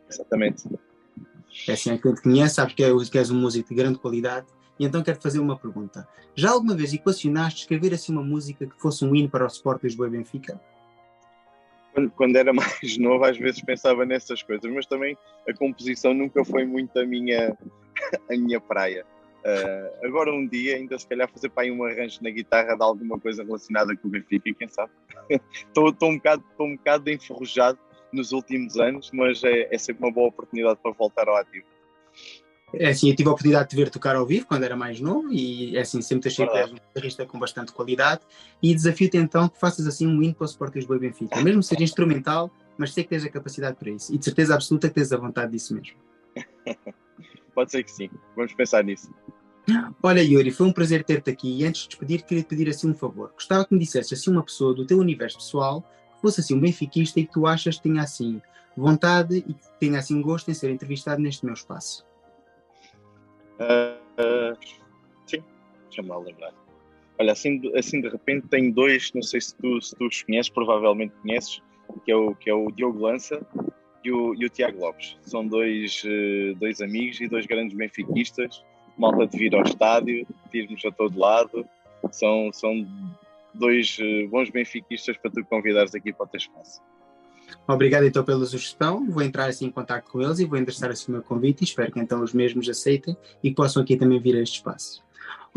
Exatamente. 0.08 0.68
É 1.68 1.72
assim, 1.72 1.90
é 1.90 1.98
quem 1.98 2.14
te 2.14 2.22
conhece, 2.22 2.54
sabe 2.54 2.74
que, 2.74 2.82
é, 2.82 2.88
que 3.10 3.18
és 3.18 3.30
um 3.30 3.38
músico 3.38 3.68
de 3.68 3.74
grande 3.74 3.98
qualidade, 3.98 4.46
e 4.78 4.86
então 4.86 5.02
quero-te 5.02 5.22
fazer 5.22 5.38
uma 5.38 5.58
pergunta. 5.58 6.08
Já 6.34 6.50
alguma 6.50 6.74
vez 6.74 6.92
equacionaste 6.94 7.60
escrever 7.60 7.92
assim 7.92 8.12
uma 8.12 8.22
música 8.22 8.66
que 8.66 8.80
fosse 8.80 9.04
um 9.04 9.14
hino 9.14 9.28
para 9.28 9.44
o 9.44 9.48
Sport 9.48 9.82
Lisboa 9.82 10.08
e 10.08 10.10
Benfica? 10.10 10.60
quando, 11.96 12.10
quando, 12.10 12.36
era 12.36 12.52
mais 12.54 12.98
novo, 12.98 13.24
às 13.24 13.38
vezes 13.38 13.62
pensava 13.62 14.04
nessas 14.04 14.42
coisas, 14.42 14.70
mas 14.70 14.86
também 14.86 15.16
a 15.48 15.54
composição 15.54 16.12
nunca 16.12 16.44
foi 16.44 16.64
muito 16.64 16.98
a 16.98 17.06
minha, 17.06 17.56
a 18.30 18.36
minha 18.36 18.60
praia. 18.60 19.04
Uh, 19.46 20.04
agora, 20.04 20.32
um 20.32 20.44
dia, 20.44 20.74
ainda 20.74 20.98
se 20.98 21.06
calhar 21.06 21.30
fazer 21.30 21.48
para 21.50 21.62
aí 21.62 21.70
um 21.70 21.84
arranjo 21.84 22.18
na 22.20 22.30
guitarra 22.30 22.74
de 22.74 22.82
alguma 22.82 23.16
coisa 23.20 23.44
relacionada 23.44 23.96
com 23.96 24.08
o 24.08 24.10
Benfica, 24.10 24.52
quem 24.52 24.66
sabe? 24.66 24.90
Estou 25.68 25.94
um, 26.02 26.16
bocado, 26.16 26.44
um 26.58 26.76
bocado 26.76 27.08
enferrujado 27.08 27.78
nos 28.12 28.32
últimos 28.32 28.76
anos, 28.76 29.10
mas 29.12 29.44
é, 29.44 29.72
é 29.72 29.78
sempre 29.78 30.04
uma 30.04 30.12
boa 30.12 30.28
oportunidade 30.28 30.80
para 30.82 30.90
voltar 30.90 31.28
ao 31.28 31.36
ativo. 31.36 31.64
É 32.74 32.88
assim, 32.88 33.08
eu 33.08 33.14
tive 33.14 33.28
a 33.28 33.32
oportunidade 33.32 33.70
de 33.70 33.76
ver 33.76 33.88
tocar 33.88 34.16
ao 34.16 34.26
vivo 34.26 34.46
quando 34.46 34.64
era 34.64 34.76
mais 34.76 35.00
novo 35.00 35.32
e 35.32 35.76
é 35.76 35.80
assim, 35.82 36.02
sempre 36.02 36.28
achei 36.28 36.44
que 36.44 36.56
és 36.56 36.72
um 36.72 36.74
guitarrista 36.74 37.24
com 37.24 37.38
bastante 37.38 37.72
qualidade 37.72 38.22
e 38.60 38.74
desafio-te 38.74 39.16
então 39.16 39.48
que 39.48 39.60
faças 39.60 39.86
assim 39.86 40.06
um 40.08 40.21
hino 40.21 40.34
para 40.34 40.44
o 40.44 40.49
Sport 40.49 40.75
Lisboa 40.75 40.97
e 40.97 41.00
Benfica, 41.00 41.40
mesmo 41.40 41.60
que 41.60 41.66
seja 41.66 41.84
instrumental, 41.84 42.50
mas 42.76 42.92
sei 42.92 43.04
que 43.04 43.10
tens 43.10 43.25
a 43.25 43.30
capacidade 43.30 43.76
para 43.76 43.90
isso 43.90 44.12
e 44.12 44.18
de 44.18 44.25
certeza 44.25 44.54
absoluta 44.54 44.88
que 44.88 44.94
tens 44.94 45.12
a 45.12 45.16
vontade 45.16 45.52
disso 45.52 45.75
mesmo. 45.75 45.97
Pode 47.54 47.71
ser 47.71 47.84
que 47.84 47.90
sim, 47.90 48.10
vamos 48.34 48.52
pensar 48.52 48.84
nisso. 48.84 49.10
Olha 50.02 50.22
Yuri, 50.22 50.50
foi 50.52 50.66
um 50.66 50.72
prazer 50.72 51.02
ter-te 51.02 51.30
aqui 51.30 51.60
e 51.60 51.64
antes 51.64 51.82
de 51.82 51.88
despedir 51.88 52.22
queria 52.22 52.42
te 52.42 52.48
pedir 52.48 52.68
assim 52.68 52.90
um 52.90 52.94
favor. 52.94 53.32
Gostava 53.34 53.64
que 53.64 53.74
me 53.74 53.80
dissesse 53.80 54.14
assim 54.14 54.30
uma 54.30 54.42
pessoa 54.42 54.72
do 54.72 54.86
teu 54.86 54.98
universo 54.98 55.38
pessoal 55.38 55.82
que 56.14 56.20
fosse 56.20 56.40
assim 56.40 56.54
um 56.54 56.60
benfiquista 56.60 57.18
e 57.18 57.26
que 57.26 57.32
tu 57.32 57.46
achas 57.46 57.76
que 57.76 57.82
tenha 57.82 58.02
assim 58.02 58.40
vontade 58.76 59.38
e 59.38 59.54
que 59.54 59.78
tenha 59.80 59.98
assim 59.98 60.20
gosto 60.20 60.50
em 60.50 60.54
ser 60.54 60.70
entrevistado 60.70 61.20
neste 61.20 61.44
meu 61.44 61.54
espaço. 61.54 62.06
Uh, 63.58 64.56
sim, 65.26 65.42
deixa-me 65.86 66.08
lá 66.08 66.18
lembrar. 66.18 66.54
Olha, 67.18 67.32
assim, 67.32 67.60
assim 67.74 68.00
de 68.00 68.08
repente 68.08 68.46
tenho 68.48 68.72
dois, 68.72 69.10
não 69.14 69.22
sei 69.22 69.40
se 69.40 69.56
tu, 69.56 69.80
se 69.80 69.96
tu 69.96 70.06
os 70.06 70.22
conheces, 70.22 70.50
provavelmente 70.50 71.14
conheces, 71.22 71.62
que 72.04 72.12
é 72.12 72.16
o, 72.16 72.34
que 72.34 72.50
é 72.50 72.54
o 72.54 72.70
Diogo 72.70 73.00
Lança 73.00 73.44
e 74.04 74.12
o, 74.12 74.34
e 74.34 74.44
o 74.44 74.50
Tiago 74.50 74.78
Lopes. 74.78 75.16
São 75.22 75.46
dois, 75.46 76.02
uh, 76.04 76.54
dois 76.56 76.80
amigos 76.80 77.20
e 77.20 77.26
dois 77.26 77.46
grandes 77.46 77.74
benfiquistas, 77.74 78.62
malta 78.97 79.26
de 79.26 79.39
vir 79.39 79.54
ao 79.54 79.63
estádio, 79.63 80.26
de 80.50 80.59
irmos 80.59 80.85
a 80.85 80.91
todo 80.91 81.19
lado. 81.19 81.67
São, 82.11 82.50
são 82.52 82.87
dois 83.54 83.99
uh, 83.99 84.28
bons 84.28 84.50
benfiquistas 84.50 85.17
para 85.17 85.30
tu 85.30 85.45
convidares 85.45 85.95
aqui 85.95 86.13
para 86.13 86.25
o 86.25 86.28
teu 86.28 86.39
espaço. 86.39 86.80
Obrigado 87.67 88.04
então 88.04 88.25
pela 88.25 88.45
sugestão. 88.45 89.09
Vou 89.09 89.23
entrar 89.23 89.47
assim 89.47 89.67
em 89.67 89.71
contato 89.71 90.11
com 90.11 90.23
eles 90.23 90.39
e 90.39 90.45
vou 90.45 90.59
endereçar 90.59 90.91
assim 90.91 91.11
o 91.11 91.15
meu 91.15 91.23
convite. 91.23 91.65
Espero 91.65 91.93
que 91.93 92.00
então 92.00 92.23
os 92.23 92.32
mesmos 92.32 92.69
aceitem 92.69 93.17
e 93.43 93.50
que 93.50 93.56
possam 93.56 93.82
aqui 93.82 93.97
também 93.97 94.21
vir 94.21 94.37
a 94.37 94.43
este 94.43 94.56
espaço. 94.56 95.04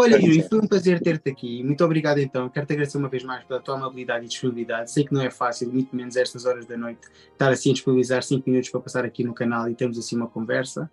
Olha, 0.01 0.15
Yuri, 0.15 0.47
foi 0.47 0.59
um 0.59 0.67
prazer 0.67 1.01
ter-te 1.01 1.29
aqui. 1.29 1.61
Muito 1.61 1.83
obrigado 1.83 2.19
então. 2.19 2.47
Quero-te 2.47 2.71
agradecer 2.71 2.97
uma 2.97 3.09
vez 3.09 3.21
mais 3.21 3.43
pela 3.43 3.59
tua 3.59 3.75
amabilidade 3.75 4.25
e 4.25 4.29
disponibilidade. 4.29 4.89
Sei 4.91 5.03
que 5.03 5.13
não 5.13 5.21
é 5.21 5.29
fácil, 5.29 5.69
muito 5.69 5.93
menos 5.93 6.15
estas 6.15 6.45
horas 6.45 6.65
da 6.65 6.77
noite, 6.77 7.01
estar 7.33 7.51
assim 7.51 7.71
a 7.71 7.73
disponibilizar 7.73 8.23
5 8.23 8.49
minutos 8.49 8.69
para 8.69 8.79
passar 8.79 9.03
aqui 9.03 9.25
no 9.25 9.33
canal 9.33 9.69
e 9.69 9.75
termos 9.75 9.99
assim 9.99 10.15
uma 10.15 10.27
conversa. 10.27 10.89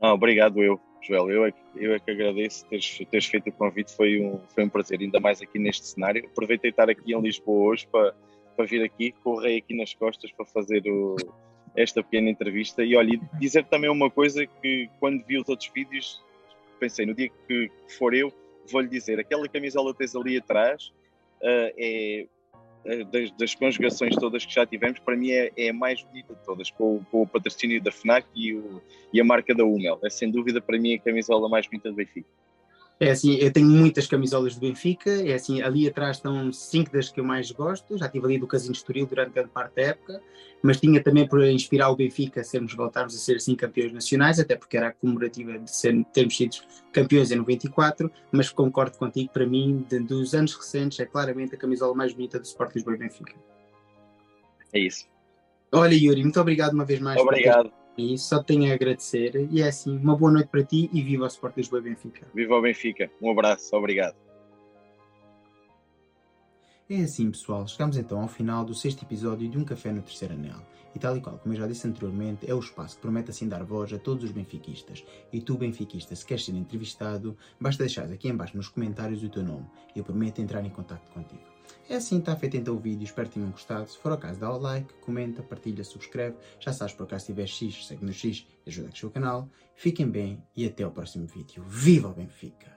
Ah, 0.00 0.12
obrigado 0.12 0.62
eu, 0.62 0.80
Joel. 1.02 1.30
Eu 1.30 1.44
é, 1.46 1.52
que, 1.52 1.58
eu 1.76 1.94
é 1.94 1.98
que 1.98 2.10
agradeço 2.10 2.66
teres, 2.66 2.98
teres 3.10 3.26
feito 3.26 3.48
o 3.50 3.52
convite. 3.52 3.94
Foi 3.94 4.20
um, 4.20 4.40
foi 4.54 4.64
um 4.64 4.68
prazer, 4.68 5.00
ainda 5.00 5.20
mais 5.20 5.40
aqui 5.40 5.58
neste 5.58 5.86
cenário. 5.86 6.26
Aproveitei 6.26 6.70
estar 6.70 6.90
aqui 6.90 7.14
em 7.14 7.20
Lisboa 7.20 7.72
hoje 7.72 7.86
para 7.86 8.14
para 8.56 8.64
vir 8.64 8.82
aqui, 8.82 9.12
correi 9.22 9.58
aqui 9.58 9.76
nas 9.76 9.92
costas 9.94 10.32
para 10.32 10.46
fazer 10.46 10.82
o, 10.86 11.16
esta 11.76 12.02
pequena 12.02 12.30
entrevista 12.30 12.82
e 12.82 12.96
olha, 12.96 13.20
dizer 13.38 13.66
também 13.66 13.90
uma 13.90 14.10
coisa 14.10 14.46
que 14.46 14.88
quando 14.98 15.22
vi 15.24 15.38
os 15.38 15.48
outros 15.48 15.70
vídeos 15.72 16.24
pensei, 16.80 17.06
no 17.06 17.14
dia 17.14 17.28
que 17.46 17.70
for 17.98 18.14
eu 18.14 18.32
vou-lhe 18.70 18.88
dizer, 18.88 19.20
aquela 19.20 19.46
camisola 19.48 19.92
que 19.92 19.98
tens 19.98 20.16
ali 20.16 20.38
atrás 20.38 20.92
uh, 21.42 21.72
é 21.76 22.26
das, 23.10 23.30
das, 23.32 23.54
conjugações 23.54 24.14
todas 24.16 24.44
que 24.44 24.54
já 24.54 24.64
tivemos, 24.64 24.98
para 25.00 25.16
mim 25.16 25.30
é, 25.30 25.50
é 25.56 25.70
a 25.70 25.72
mais 25.72 26.02
bonita 26.02 26.34
de 26.34 26.44
todas, 26.44 26.70
com, 26.70 27.02
com, 27.10 27.22
o 27.22 27.26
patrocínio 27.26 27.82
da 27.82 27.90
FNAC 27.90 28.26
e, 28.34 28.54
o, 28.54 28.80
e 29.12 29.20
a 29.20 29.24
marca 29.24 29.54
da 29.54 29.64
Hummel. 29.64 29.98
É 30.04 30.10
sem 30.10 30.30
dúvida 30.30 30.60
para 30.60 30.78
mim 30.78 30.94
a 30.94 30.98
camisola 30.98 31.48
mais 31.48 31.66
bonita 31.66 31.90
do 31.90 31.96
Benfica. 31.96 32.28
É 32.98 33.10
assim, 33.10 33.34
eu 33.36 33.52
tenho 33.52 33.68
muitas 33.68 34.06
camisolas 34.06 34.54
do 34.54 34.60
Benfica, 34.60 35.10
é 35.10 35.34
assim, 35.34 35.60
ali 35.60 35.86
atrás 35.86 36.16
estão 36.16 36.50
cinco 36.50 36.90
das 36.90 37.10
que 37.10 37.20
eu 37.20 37.24
mais 37.24 37.50
gosto, 37.50 37.98
já 37.98 38.08
tive 38.08 38.24
ali 38.24 38.38
do 38.38 38.46
Casino 38.46 38.72
Estoril 38.72 39.06
durante 39.06 39.34
grande 39.34 39.50
parte 39.50 39.74
da 39.74 39.82
época, 39.82 40.22
mas 40.62 40.80
tinha 40.80 41.02
também 41.02 41.28
para 41.28 41.50
inspirar 41.52 41.90
o 41.90 41.96
Benfica 41.96 42.40
a 42.40 42.44
sermos, 42.44 42.74
voltarmos 42.74 43.14
a 43.14 43.18
ser 43.18 43.36
assim 43.36 43.54
campeões 43.54 43.92
nacionais, 43.92 44.40
até 44.40 44.56
porque 44.56 44.78
era 44.78 44.88
a 44.88 44.92
comemorativa 44.92 45.58
de 45.58 45.70
ser, 45.70 46.02
termos 46.06 46.34
sido 46.34 46.56
campeões 46.90 47.30
em 47.30 47.36
94, 47.36 48.10
mas 48.32 48.48
concordo 48.48 48.96
contigo, 48.96 49.30
para 49.30 49.46
mim, 49.46 49.84
de, 49.86 49.98
dos 49.98 50.34
anos 50.34 50.54
recentes, 50.54 50.98
é 50.98 51.04
claramente 51.04 51.54
a 51.54 51.58
camisola 51.58 51.94
mais 51.94 52.14
bonita 52.14 52.38
do 52.38 52.46
Sport 52.46 52.76
Lisboa 52.76 52.96
e 52.96 52.98
Benfica. 52.98 53.34
É 54.72 54.80
isso. 54.80 55.06
Olha 55.70 55.94
Yuri, 55.94 56.22
muito 56.22 56.40
obrigado 56.40 56.72
uma 56.72 56.86
vez 56.86 57.00
mais. 57.00 57.20
Obrigado. 57.20 57.70
E 57.96 58.18
só 58.18 58.42
tenho 58.42 58.70
a 58.70 58.74
agradecer. 58.74 59.48
E 59.50 59.62
é 59.62 59.68
assim, 59.68 59.96
uma 59.96 60.16
boa 60.16 60.30
noite 60.30 60.48
para 60.48 60.62
ti 60.62 60.90
e 60.92 61.02
viva 61.02 61.24
o 61.24 61.26
Sport 61.26 61.56
Lisboa 61.56 61.80
e 61.80 61.84
Benfica. 61.84 62.26
Viva 62.34 62.54
o 62.54 62.60
Benfica. 62.60 63.10
Um 63.20 63.30
abraço. 63.30 63.74
Obrigado. 63.74 64.16
É 66.88 67.00
assim, 67.00 67.30
pessoal. 67.30 67.66
Chegamos 67.66 67.96
então 67.96 68.20
ao 68.20 68.28
final 68.28 68.64
do 68.64 68.74
sexto 68.74 69.02
episódio 69.02 69.48
de 69.48 69.58
Um 69.58 69.64
Café 69.64 69.92
no 69.92 70.02
Terceiro 70.02 70.34
Anel. 70.34 70.62
E 70.94 70.98
tal 70.98 71.16
e 71.16 71.20
qual, 71.20 71.36
como 71.38 71.52
eu 71.52 71.58
já 71.58 71.66
disse 71.66 71.86
anteriormente, 71.86 72.48
é 72.48 72.54
o 72.54 72.60
espaço 72.60 72.96
que 72.96 73.02
promete 73.02 73.30
assim 73.30 73.48
dar 73.48 73.64
voz 73.64 73.92
a 73.92 73.98
todos 73.98 74.24
os 74.24 74.30
benfiquistas. 74.30 75.04
E 75.32 75.40
tu, 75.40 75.58
benfiquista, 75.58 76.14
se 76.14 76.24
queres 76.24 76.44
ser 76.44 76.54
entrevistado, 76.54 77.36
basta 77.60 77.82
deixar 77.82 78.10
aqui 78.10 78.28
embaixo 78.28 78.56
nos 78.56 78.68
comentários 78.68 79.22
o 79.22 79.28
teu 79.28 79.42
nome. 79.42 79.66
E 79.94 79.98
eu 79.98 80.04
prometo 80.04 80.40
entrar 80.40 80.64
em 80.64 80.70
contato 80.70 81.10
contigo. 81.10 81.55
É 81.88 81.96
assim, 81.96 82.18
está 82.18 82.34
feito 82.34 82.56
então 82.56 82.74
o 82.74 82.78
vídeo, 82.78 83.04
espero 83.04 83.28
que 83.28 83.34
tenham 83.34 83.50
gostado. 83.50 83.88
Se 83.88 83.98
for 83.98 84.12
o 84.12 84.18
caso, 84.18 84.40
dá 84.40 84.52
o 84.52 84.58
like, 84.58 84.92
comenta, 84.94 85.42
partilha, 85.42 85.84
subscreve. 85.84 86.36
Já 86.58 86.72
sabes, 86.72 86.94
por 86.94 87.04
acaso 87.04 87.26
tiver 87.26 87.46
X, 87.46 87.86
segue 87.86 88.04
no 88.04 88.12
X 88.12 88.46
ajuda 88.66 88.88
a 88.88 88.90
crescer 88.90 89.06
o 89.06 89.10
canal. 89.10 89.48
Fiquem 89.74 90.08
bem 90.08 90.42
e 90.56 90.66
até 90.66 90.82
ao 90.82 90.90
próximo 90.90 91.26
vídeo. 91.26 91.62
Viva 91.66 92.08
o 92.08 92.12
Benfica! 92.12 92.75